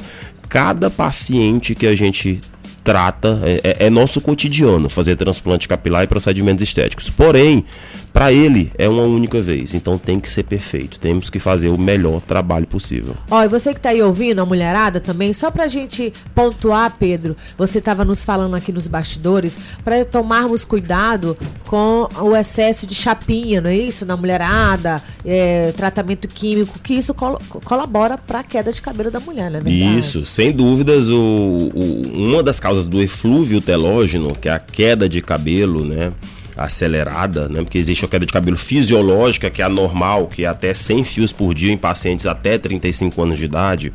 cada 0.49 0.91
paciente 0.91 1.75
que 1.75 1.87
a 1.87 1.95
gente 1.95 2.41
trata, 2.83 3.41
é, 3.45 3.61
é, 3.63 3.87
é 3.87 3.91
nosso 3.91 4.21
cotidiano 4.21 4.89
fazer 4.89 5.17
transplante 5.17 5.69
capilar 5.69 6.03
e 6.03 6.07
procedimentos 6.07 6.63
estéticos. 6.63 7.11
Porém, 7.11 7.65
para 8.13 8.33
ele 8.33 8.71
é 8.77 8.89
uma 8.89 9.03
única 9.03 9.41
vez, 9.41 9.75
então 9.75 9.97
tem 9.97 10.19
que 10.19 10.29
ser 10.29 10.45
perfeito. 10.45 10.99
Temos 10.99 11.31
que 11.31 11.39
fazer 11.39 11.69
o 11.69 11.79
melhor 11.79 12.21
trabalho 12.21 12.67
possível. 12.67 13.17
Ó, 13.31 13.43
e 13.43 13.49
você 13.49 13.73
que 13.73 13.81
tá 13.81 13.91
aí 13.91 14.03
ouvindo, 14.03 14.41
a 14.41 14.47
mulherada 14.47 15.01
também, 15.01 15.33
só 15.33 15.51
pra 15.51 15.69
gente 15.69 16.13
pontuar, 16.35 16.97
Pedro, 16.99 17.37
você 17.57 17.79
estava 17.79 18.05
nos 18.05 18.25
falando 18.25 18.57
aqui 18.57 18.73
nos 18.73 18.87
bastidores, 18.87 19.57
para 19.85 20.05
tomarmos 20.05 20.65
cuidado 20.65 21.37
com 21.67 22.09
o 22.21 22.37
excesso 22.37 22.87
de 22.87 22.95
chapinha, 22.95 23.61
não 23.61 23.71
é 23.71 23.77
isso? 23.77 24.05
Na 24.05 24.17
mulherada, 24.17 25.03
é, 25.25 25.73
tratamento 25.77 26.27
químico, 26.27 26.79
que 26.81 26.95
isso 26.95 27.15
col 27.15 27.41
colabora 27.65 28.19
para 28.19 28.41
a 28.41 28.43
queda 28.43 28.73
de 28.73 28.83
cabelo 28.83 29.11
da 29.11 29.21
mulher, 29.21 29.51
né? 29.51 29.61
Isso, 29.67 30.27
sem 30.27 30.53
dúvidas, 30.53 31.09
o, 31.09 31.15
o, 31.15 32.03
uma 32.13 32.43
das 32.43 32.59
causas 32.59 32.87
do 32.87 33.01
eflúvio 33.01 33.61
telógeno, 33.61 34.35
que 34.35 34.49
é 34.49 34.53
a 34.53 34.59
queda 34.59 35.09
de 35.09 35.23
cabelo, 35.23 35.85
né? 35.85 36.13
Acelerada, 36.61 37.49
né? 37.49 37.63
Porque 37.63 37.79
existe 37.79 38.05
a 38.05 38.09
queda 38.09 38.27
de 38.27 38.33
cabelo 38.33 38.57
fisiológica, 38.57 39.49
que 39.49 39.63
é 39.63 39.65
a 39.65 39.69
normal, 39.69 40.27
que 40.27 40.45
é 40.45 40.49
até 40.49 40.75
100 40.75 41.05
fios 41.05 41.33
por 41.33 41.55
dia 41.55 41.73
em 41.73 41.77
pacientes 41.77 42.27
até 42.27 42.59
35 42.59 43.23
anos 43.23 43.39
de 43.39 43.47
idade. 43.47 43.93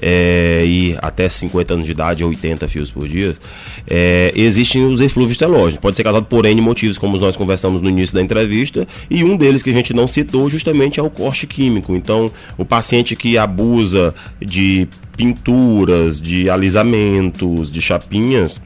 É, 0.00 0.62
e 0.64 0.96
até 1.02 1.28
50 1.28 1.74
anos 1.74 1.86
de 1.86 1.90
idade, 1.90 2.24
80 2.24 2.68
fios 2.68 2.88
por 2.88 3.08
dia, 3.08 3.36
é, 3.90 4.32
existem 4.34 4.86
os 4.86 5.00
eflúvios 5.00 5.36
telógenos. 5.36 5.78
Pode 5.78 5.96
ser 5.96 6.04
causado 6.04 6.24
por 6.24 6.46
N 6.46 6.60
motivos, 6.60 6.96
como 6.96 7.18
nós 7.18 7.36
conversamos 7.36 7.82
no 7.82 7.90
início 7.90 8.14
da 8.14 8.22
entrevista, 8.22 8.86
e 9.10 9.24
um 9.24 9.36
deles 9.36 9.60
que 9.60 9.70
a 9.70 9.72
gente 9.72 9.92
não 9.92 10.06
citou 10.06 10.48
justamente 10.48 11.00
é 11.00 11.02
o 11.02 11.10
corte 11.10 11.48
químico. 11.48 11.96
Então, 11.96 12.30
o 12.56 12.64
paciente 12.64 13.16
que 13.16 13.36
abusa 13.36 14.14
de 14.40 14.88
pinturas, 15.16 16.22
de 16.22 16.48
alisamentos, 16.48 17.68
de 17.68 17.82
chapinhas, 17.82 18.60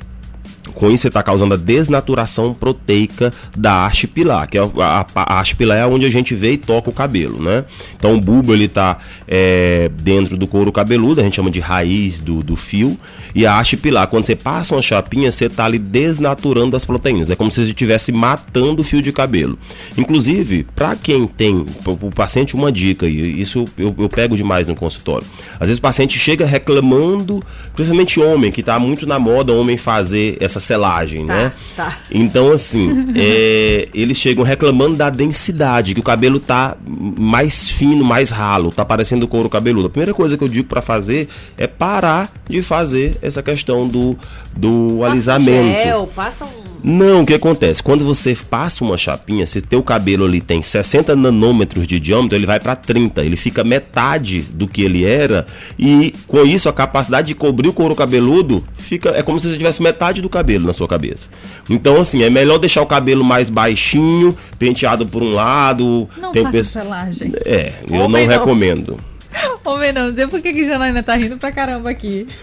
com 0.74 0.90
isso 0.90 1.02
você 1.02 1.08
está 1.08 1.22
causando 1.22 1.54
a 1.54 1.56
desnaturação 1.56 2.54
proteica 2.54 3.32
da 3.56 3.86
haste 3.86 4.06
pilar, 4.06 4.48
que 4.48 4.58
é 4.58 4.60
a, 4.60 4.66
a, 4.78 5.06
a 5.14 5.40
haste 5.40 5.56
pilar 5.56 5.78
é 5.78 5.86
onde 5.86 6.06
a 6.06 6.10
gente 6.10 6.34
vê 6.34 6.52
e 6.52 6.56
toca 6.56 6.90
o 6.90 6.92
cabelo, 6.92 7.42
né? 7.42 7.64
Então 7.96 8.14
o 8.14 8.20
bulbo 8.20 8.52
ele 8.52 8.64
está 8.64 8.98
é, 9.26 9.90
dentro 10.00 10.36
do 10.36 10.46
couro 10.46 10.72
cabeludo, 10.72 11.20
a 11.20 11.24
gente 11.24 11.36
chama 11.36 11.50
de 11.50 11.60
raiz 11.60 12.20
do, 12.20 12.42
do 12.42 12.56
fio, 12.56 12.98
e 13.34 13.46
a 13.46 13.58
haste 13.58 13.76
pilar, 13.76 14.06
quando 14.06 14.24
você 14.24 14.36
passa 14.36 14.74
uma 14.74 14.82
chapinha, 14.82 15.30
você 15.30 15.46
está 15.46 15.64
ali 15.64 15.78
desnaturando 15.78 16.76
as 16.76 16.84
proteínas, 16.84 17.30
é 17.30 17.36
como 17.36 17.50
se 17.50 17.64
você 17.64 17.70
estivesse 17.70 18.12
matando 18.12 18.82
o 18.82 18.84
fio 18.84 19.02
de 19.02 19.12
cabelo. 19.12 19.58
Inclusive, 19.96 20.66
para 20.74 20.96
quem 20.96 21.26
tem, 21.26 21.66
o 21.84 22.10
paciente, 22.10 22.54
uma 22.54 22.70
dica, 22.70 23.06
e 23.06 23.40
isso 23.40 23.64
eu, 23.76 23.94
eu 23.98 24.08
pego 24.08 24.36
demais 24.36 24.68
no 24.68 24.74
consultório, 24.74 25.26
às 25.54 25.68
vezes 25.68 25.78
o 25.78 25.82
paciente 25.82 26.18
chega 26.18 26.44
reclamando, 26.44 27.42
principalmente 27.74 28.20
homem, 28.20 28.50
que 28.52 28.60
está 28.60 28.78
muito 28.78 29.06
na 29.06 29.18
moda 29.18 29.52
homem 29.52 29.76
fazer 29.76 30.36
essa 30.40 30.60
selagem, 30.60 31.26
Tá, 31.26 31.34
né? 31.34 31.52
tá. 31.76 31.98
Então, 32.10 32.52
assim, 32.52 33.04
é, 33.16 33.88
eles 33.94 34.16
chegam 34.18 34.44
reclamando 34.44 34.96
da 34.96 35.10
densidade, 35.10 35.94
que 35.94 36.00
o 36.00 36.02
cabelo 36.02 36.38
tá 36.38 36.76
mais 36.86 37.68
fino, 37.70 38.04
mais 38.04 38.30
ralo, 38.30 38.70
tá 38.70 38.84
parecendo 38.84 39.26
couro 39.28 39.48
cabeludo. 39.48 39.86
A 39.86 39.90
primeira 39.90 40.14
coisa 40.14 40.36
que 40.36 40.44
eu 40.44 40.48
digo 40.48 40.68
pra 40.68 40.82
fazer 40.82 41.28
é 41.56 41.66
parar 41.66 42.30
de 42.48 42.62
fazer 42.62 43.16
essa 43.22 43.42
questão 43.42 43.86
do, 43.88 44.16
do 44.56 44.98
Passa 44.98 45.10
alisamento. 45.12 45.82
Gel, 45.84 46.10
passa 46.14 46.44
um. 46.44 46.62
Não, 46.84 47.22
o 47.22 47.26
que 47.26 47.34
acontece? 47.34 47.80
Quando 47.80 48.04
você 48.04 48.36
passa 48.50 48.82
uma 48.82 48.98
chapinha, 48.98 49.46
se 49.46 49.60
teu 49.60 49.84
cabelo 49.84 50.24
ali 50.24 50.40
tem 50.40 50.60
60 50.60 51.14
nanômetros 51.14 51.86
de 51.86 52.00
diâmetro, 52.00 52.36
ele 52.36 52.44
vai 52.44 52.58
para 52.58 52.74
30, 52.74 53.22
ele 53.24 53.36
fica 53.36 53.62
metade 53.62 54.40
do 54.40 54.66
que 54.66 54.82
ele 54.82 55.04
era 55.04 55.46
e 55.78 56.12
com 56.26 56.44
isso 56.44 56.68
a 56.68 56.72
capacidade 56.72 57.28
de 57.28 57.34
cobrir 57.36 57.61
o 57.68 57.72
couro 57.72 57.94
cabeludo 57.94 58.64
fica 58.74 59.10
é 59.10 59.22
como 59.22 59.38
se 59.38 59.48
você 59.48 59.56
tivesse 59.56 59.82
metade 59.82 60.22
do 60.22 60.28
cabelo 60.28 60.66
na 60.66 60.72
sua 60.72 60.88
cabeça. 60.88 61.30
Então 61.68 62.00
assim, 62.00 62.22
é 62.22 62.30
melhor 62.30 62.58
deixar 62.58 62.82
o 62.82 62.86
cabelo 62.86 63.24
mais 63.24 63.50
baixinho, 63.50 64.36
penteado 64.58 65.06
por 65.06 65.22
um 65.22 65.34
lado, 65.34 66.08
Não 66.16 66.32
tem 66.32 66.42
faça 66.42 66.56
pessoa 66.56 66.84
selagem. 66.84 67.32
É, 67.44 67.72
eu 67.88 68.00
Homem 68.00 68.26
não 68.26 68.34
não. 68.34 68.40
recomendo. 68.40 68.96
Homem 69.64 69.92
não, 69.92 70.08
não 70.08 70.14
sei 70.14 70.26
por 70.26 70.40
que 70.40 70.52
que 70.52 70.64
Janaína 70.64 71.02
tá 71.02 71.14
rindo 71.14 71.36
pra 71.36 71.52
caramba 71.52 71.90
aqui. 71.90 72.26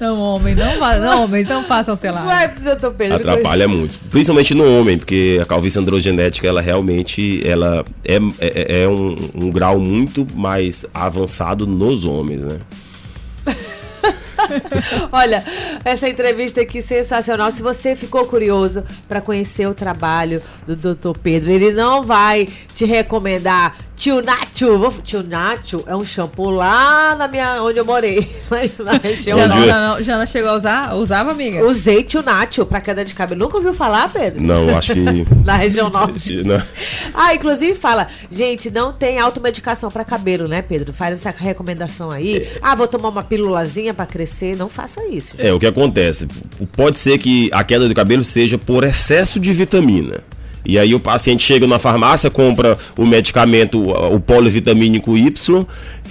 Não, 0.00 0.18
homem, 0.20 0.54
não, 0.54 0.78
não, 1.00 1.24
homens, 1.24 1.48
não 1.48 1.62
façam 1.64 1.96
selagem. 1.96 2.26
Vai, 2.26 2.48
doutor 2.48 2.94
Pedro. 2.94 3.16
Atrapalha 3.16 3.66
muito, 3.66 3.98
principalmente 4.10 4.54
no 4.54 4.64
homem, 4.64 4.96
porque 4.96 5.38
a 5.42 5.44
calvície 5.44 5.80
androgenética 5.80 6.46
ela 6.46 6.60
realmente 6.60 7.42
ela 7.46 7.84
é, 8.04 8.16
é, 8.40 8.82
é 8.82 8.88
um, 8.88 9.16
um 9.34 9.50
grau 9.50 9.78
muito 9.80 10.26
mais 10.34 10.86
avançado 10.94 11.66
nos 11.66 12.04
homens, 12.04 12.42
né? 12.42 12.58
Olha, 15.12 15.44
essa 15.84 16.08
entrevista 16.08 16.60
aqui 16.60 16.80
sensacional. 16.82 17.50
Se 17.50 17.62
você 17.62 17.94
ficou 17.96 18.24
curioso 18.26 18.84
para 19.08 19.20
conhecer 19.20 19.66
o 19.66 19.74
trabalho 19.74 20.42
do 20.66 20.76
Dr. 20.76 21.18
Pedro, 21.22 21.50
ele 21.50 21.72
não 21.72 22.02
vai 22.02 22.48
te 22.74 22.84
recomendar 22.84 23.76
Tio 23.96 24.22
Nacho. 24.22 25.00
Tio 25.02 25.22
Nacho 25.22 25.82
é 25.86 25.96
um 25.96 26.04
shampoo 26.04 26.50
lá 26.50 27.16
na 27.16 27.26
minha 27.26 27.62
onde 27.62 27.78
eu 27.78 27.84
morei, 27.84 28.30
Jana. 29.16 29.66
Jana, 29.66 30.02
Jana 30.02 30.26
chegou 30.26 30.50
a 30.50 30.56
usar? 30.56 30.94
Usava, 30.94 31.30
amiga? 31.30 31.64
Usei 31.64 32.02
Tio 32.02 32.22
Nacho 32.22 32.66
para 32.66 32.80
queda 32.80 33.04
de 33.04 33.14
cabelo. 33.14 33.40
Nunca 33.40 33.56
ouviu 33.56 33.72
falar, 33.72 34.10
Pedro? 34.12 34.42
Não, 34.42 34.76
acho 34.76 34.92
que 34.92 35.00
Na 35.44 35.56
região 35.56 35.88
norte. 35.90 36.44
Não. 36.44 36.62
Ah, 37.14 37.34
inclusive 37.34 37.74
fala, 37.74 38.06
gente, 38.30 38.70
não 38.70 38.92
tem 38.92 39.18
automedicação 39.18 39.90
pra 39.90 40.04
cabelo, 40.04 40.46
né, 40.46 40.60
Pedro? 40.60 40.92
Faz 40.92 41.14
essa 41.14 41.30
recomendação 41.36 42.10
aí. 42.10 42.46
Ah, 42.60 42.74
vou 42.74 42.86
tomar 42.86 43.08
uma 43.08 43.22
pílulazinha 43.22 43.94
pra 43.94 44.04
crescer. 44.04 44.35
Não 44.56 44.68
faça 44.68 45.06
isso. 45.06 45.34
É, 45.38 45.52
o 45.52 45.58
que 45.58 45.66
acontece? 45.66 46.26
Pode 46.72 46.98
ser 46.98 47.18
que 47.18 47.48
a 47.52 47.64
queda 47.64 47.88
do 47.88 47.94
cabelo 47.94 48.24
seja 48.24 48.58
por 48.58 48.84
excesso 48.84 49.40
de 49.40 49.52
vitamina. 49.52 50.22
E 50.68 50.80
aí 50.80 50.94
o 50.96 51.00
paciente 51.00 51.44
chega 51.44 51.64
na 51.64 51.78
farmácia, 51.78 52.28
compra 52.28 52.76
o 52.96 53.06
medicamento, 53.06 53.80
o 53.80 54.18
polivitamínico 54.18 55.16
Y, 55.16 55.64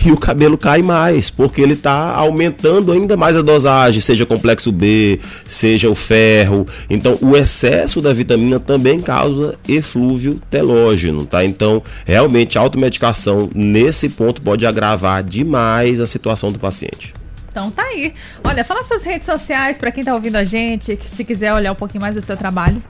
e 0.05 0.11
o 0.13 0.17
cabelo 0.17 0.57
cai 0.57 0.81
mais, 0.81 1.29
porque 1.29 1.59
ele 1.59 1.73
está 1.73 2.13
aumentando 2.15 2.93
ainda 2.93 3.17
mais 3.17 3.35
a 3.35 3.41
dosagem, 3.41 3.99
seja 3.99 4.25
complexo 4.25 4.71
B, 4.71 5.19
seja 5.45 5.89
o 5.89 5.95
ferro. 5.95 6.65
Então, 6.89 7.17
o 7.21 7.35
excesso 7.35 8.01
da 8.01 8.13
vitamina 8.13 8.57
também 8.57 9.01
causa 9.01 9.55
eflúvio 9.67 10.39
telógeno, 10.49 11.25
tá? 11.25 11.43
Então, 11.43 11.83
realmente, 12.05 12.57
a 12.57 12.61
automedicação 12.61 13.49
nesse 13.53 14.07
ponto 14.07 14.41
pode 14.41 14.65
agravar 14.65 15.21
demais 15.21 15.99
a 15.99 16.07
situação 16.07 16.49
do 16.49 16.59
paciente. 16.59 17.13
Então 17.55 17.71
tá 17.71 17.83
aí. 17.83 18.13
Olha, 18.43 18.65
fala 18.65 18.83
suas 18.83 19.05
redes 19.05 19.25
sociais 19.25 19.77
pra 19.77 19.89
quem 19.89 20.03
tá 20.03 20.13
ouvindo 20.13 20.35
a 20.35 20.43
gente, 20.43 20.97
que 20.97 21.07
se 21.07 21.23
quiser 21.23 21.53
olhar 21.53 21.71
um 21.71 21.75
pouquinho 21.75 22.01
mais 22.01 22.13
do 22.13 22.21
seu 22.21 22.35
trabalho. 22.35 22.83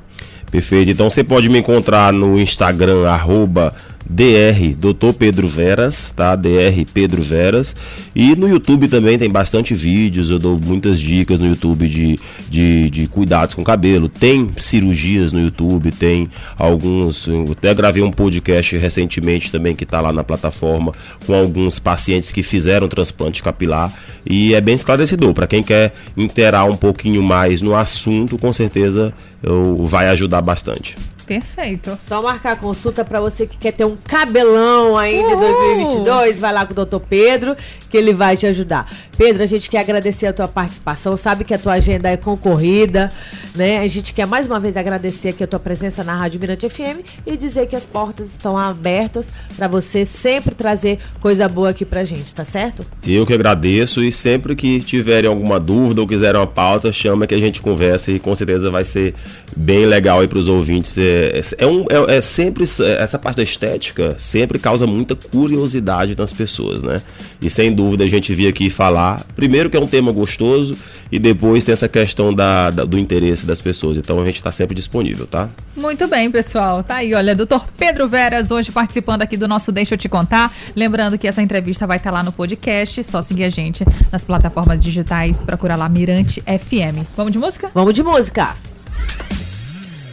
Perfeito. 0.50 0.90
Então 0.90 1.08
você 1.08 1.24
pode 1.24 1.48
me 1.50 1.60
encontrar 1.60 2.12
no 2.12 2.40
Instagram, 2.40 3.08
arroba 3.08 3.76
DR 4.08 4.76
Dr. 4.78 5.14
Pedro 5.18 5.48
Veras, 5.48 6.12
tá? 6.16 6.36
DR 6.36 6.86
Pedro 6.94 7.22
Veras. 7.22 7.76
E 8.16 8.36
no 8.36 8.48
YouTube 8.48 8.88
também 8.88 9.18
tem 9.18 9.30
bastante 9.30 9.74
vídeos, 9.74 10.30
eu 10.30 10.40
dou 10.40 10.60
muitas 10.60 11.00
dicas 11.00 11.40
no 11.40 11.48
YouTube 11.48 11.88
de, 11.88 12.20
de, 12.50 12.90
de 12.90 13.08
cuidados 13.08 13.56
com 13.56 13.64
cabelo. 13.64 14.08
Tem 14.08 14.52
cirurgias 14.58 15.32
no 15.32 15.40
YouTube, 15.40 15.92
tem 15.92 16.30
alguns. 16.58 17.28
Eu 17.28 17.46
até 17.52 17.74
gravei 17.74 18.04
um 18.04 18.12
podcast 18.12 18.78
recentemente 18.78 19.52
também 19.52 19.76
que 19.76 19.86
tá 19.86 20.00
lá 20.00 20.14
na 20.14 20.24
plataforma 20.24 20.94
com 21.26 21.34
alguns 21.34 21.80
pacientes 21.80 22.32
que 22.32 22.44
fizeram 22.44 22.88
transplante 22.88 23.42
capilar. 23.42 23.92
E 24.26 24.54
é 24.54 24.62
bem 24.62 24.76
esclarecedor. 24.76 25.34
Para 25.34 25.48
quem 25.48 25.64
quer 25.64 25.94
inteirar 26.16 26.66
um 26.66 26.76
pouquinho 26.76 27.24
mais 27.24 27.62
no 27.62 27.76
assunto, 27.76 28.38
com 28.38 28.54
certeza 28.54 29.14
eu, 29.42 29.86
vai 29.86 30.08
ajudar 30.10 30.42
bastante. 30.42 30.96
Perfeito. 31.26 31.96
Só 31.96 32.22
marcar 32.22 32.54
a 32.54 32.56
consulta 32.56 33.04
pra 33.04 33.20
você 33.20 33.48
que 33.48 33.58
quer 33.58 33.74
ter 33.74 33.86
um 33.86 33.96
cabelão 33.96 34.98
ainda 34.98 35.32
em 35.32 35.36
Uhul! 35.36 35.86
2022. 35.88 36.40
Vai 36.40 36.54
lá 36.54 36.66
com 36.66 36.80
o 36.80 36.86
Dr. 36.86 37.00
Pedro, 37.00 37.56
que 37.96 38.00
ele 38.00 38.14
vai 38.14 38.36
te 38.36 38.46
ajudar. 38.46 38.92
Pedro, 39.18 39.42
a 39.42 39.46
gente 39.46 39.70
quer 39.70 39.80
agradecer 39.80 40.28
a 40.28 40.34
tua 40.34 40.50
participação. 40.50 41.16
Sabe 41.16 41.46
que 41.46 41.54
a 41.54 41.58
tua 41.58 41.74
agenda 41.74 42.10
é 42.10 42.18
concorrida, 42.18 43.10
né? 43.56 43.80
A 43.80 43.88
gente 43.88 44.14
quer 44.14 44.28
mais 44.28 44.46
uma 44.48 44.60
vez 44.60 44.76
agradecer 44.76 45.30
aqui 45.30 45.42
a 45.42 45.48
tua 45.48 45.62
presença 45.62 46.04
na 46.04 46.14
Rádio 46.18 46.42
Mirante 46.42 46.68
FM 46.70 47.00
e 47.26 47.38
dizer 47.38 47.68
que 47.68 47.76
as 47.76 47.86
portas 47.86 48.28
estão 48.28 48.58
abertas 48.58 49.30
pra 49.56 49.70
você 49.70 50.04
sempre 50.04 50.54
trazer 50.54 51.00
coisa 51.22 51.48
boa 51.48 51.70
aqui 51.70 51.86
pra 51.86 52.04
gente, 52.04 52.36
tá 52.36 52.44
certo? 52.44 52.86
Eu 53.08 53.26
que 53.26 53.34
agradeço 53.34 54.04
e 54.04 54.12
sempre 54.12 54.58
que 54.58 54.82
tiverem 54.82 55.30
alguma 55.30 55.58
dúvida 55.58 56.02
ou 56.02 56.08
quiserem 56.08 56.42
uma 56.42 56.48
pauta, 56.48 56.92
chama 56.92 57.26
que 57.26 57.34
a 57.34 57.40
gente 57.40 57.62
conversa 57.62 58.12
e 58.12 58.20
com 58.20 58.36
certeza 58.36 58.70
vai 58.70 58.84
ser 58.84 59.14
bem 59.56 59.86
legal 59.86 60.20
aí 60.20 60.28
para 60.28 60.40
os 60.40 60.50
ouvintes. 60.50 60.98
É, 60.98 61.40
é, 61.60 61.66
um, 61.66 61.86
é, 61.90 62.18
é 62.18 62.22
sempre 62.22 62.66
essa 63.00 63.18
parte 63.18 63.38
da 63.38 63.44
estética 63.44 64.16
sempre 64.18 64.60
causa 64.60 64.86
muita 64.86 65.16
curiosidade 65.16 66.14
nas 66.18 66.34
pessoas, 66.34 66.84
né? 66.84 67.02
E 67.42 67.50
sem 67.50 67.72
dúvida 67.86 68.04
a 68.04 68.08
gente 68.08 68.34
vir 68.34 68.48
aqui 68.48 68.70
falar, 68.70 69.24
primeiro 69.36 69.70
que 69.70 69.78
é 69.78 69.80
um 69.80 69.86
tema 69.88 70.12
gostoso 70.12 70.76
e 71.12 71.20
depois 71.20 71.64
tem 71.64 71.74
essa 71.74 71.88
questão 71.88 72.34
da, 72.34 72.72
da- 72.72 72.84
do 72.84 72.98
interesse 72.98 73.46
das 73.46 73.62
pessoas. 73.62 73.96
Então 73.98 74.20
a 74.20 74.26
gente 74.26 74.36
está 74.38 74.52
sempre 74.52 74.74
disponível, 74.76 75.28
tá? 75.28 75.50
Muito 75.76 76.08
bem, 76.08 76.30
pessoal. 76.32 76.84
Tá 76.84 76.96
aí, 76.96 77.14
olha, 77.14 77.36
doutor 77.36 77.66
Pedro 77.78 78.08
Veras 78.10 78.50
hoje 78.52 78.72
participando 78.72 79.22
aqui 79.22 79.38
do 79.38 79.48
nosso 79.48 79.72
Deixa 79.72 79.94
Eu 79.94 79.98
Te 79.98 80.10
Contar. 80.10 80.52
Lembrando 80.76 81.18
que 81.18 81.28
essa 81.28 81.42
entrevista 81.42 81.86
vai 81.86 81.98
estar 81.98 82.12
lá 82.12 82.24
no 82.24 82.32
podcast, 82.32 83.04
só 83.04 83.22
seguir 83.22 83.44
a 83.44 83.50
gente 83.50 83.84
nas 84.12 84.24
plataformas 84.24 84.80
digitais, 84.80 85.44
procura 85.44 85.76
lá 85.76 85.88
Mirante 85.88 86.42
FM. 86.42 87.06
Vamos 87.16 87.32
de 87.32 87.38
música? 87.40 87.70
Vamos 87.74 87.94
de 87.94 88.02
música. 88.04 88.56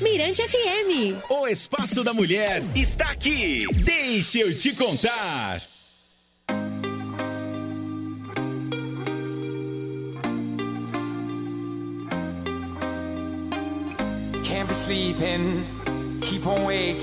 Mirante 0.02 0.42
FM. 0.42 1.14
O 1.30 1.46
Espaço 1.46 2.02
da 2.02 2.12
Mulher 2.12 2.62
está 2.74 3.04
aqui. 3.12 3.64
Deixa 3.84 4.38
eu 4.40 4.56
te 4.56 4.72
contar. 4.72 5.62
Can't 14.52 14.68
be 14.68 14.74
sleeping, 14.74 15.64
keep 16.20 16.46
on 16.46 16.64
waking. 16.64 17.02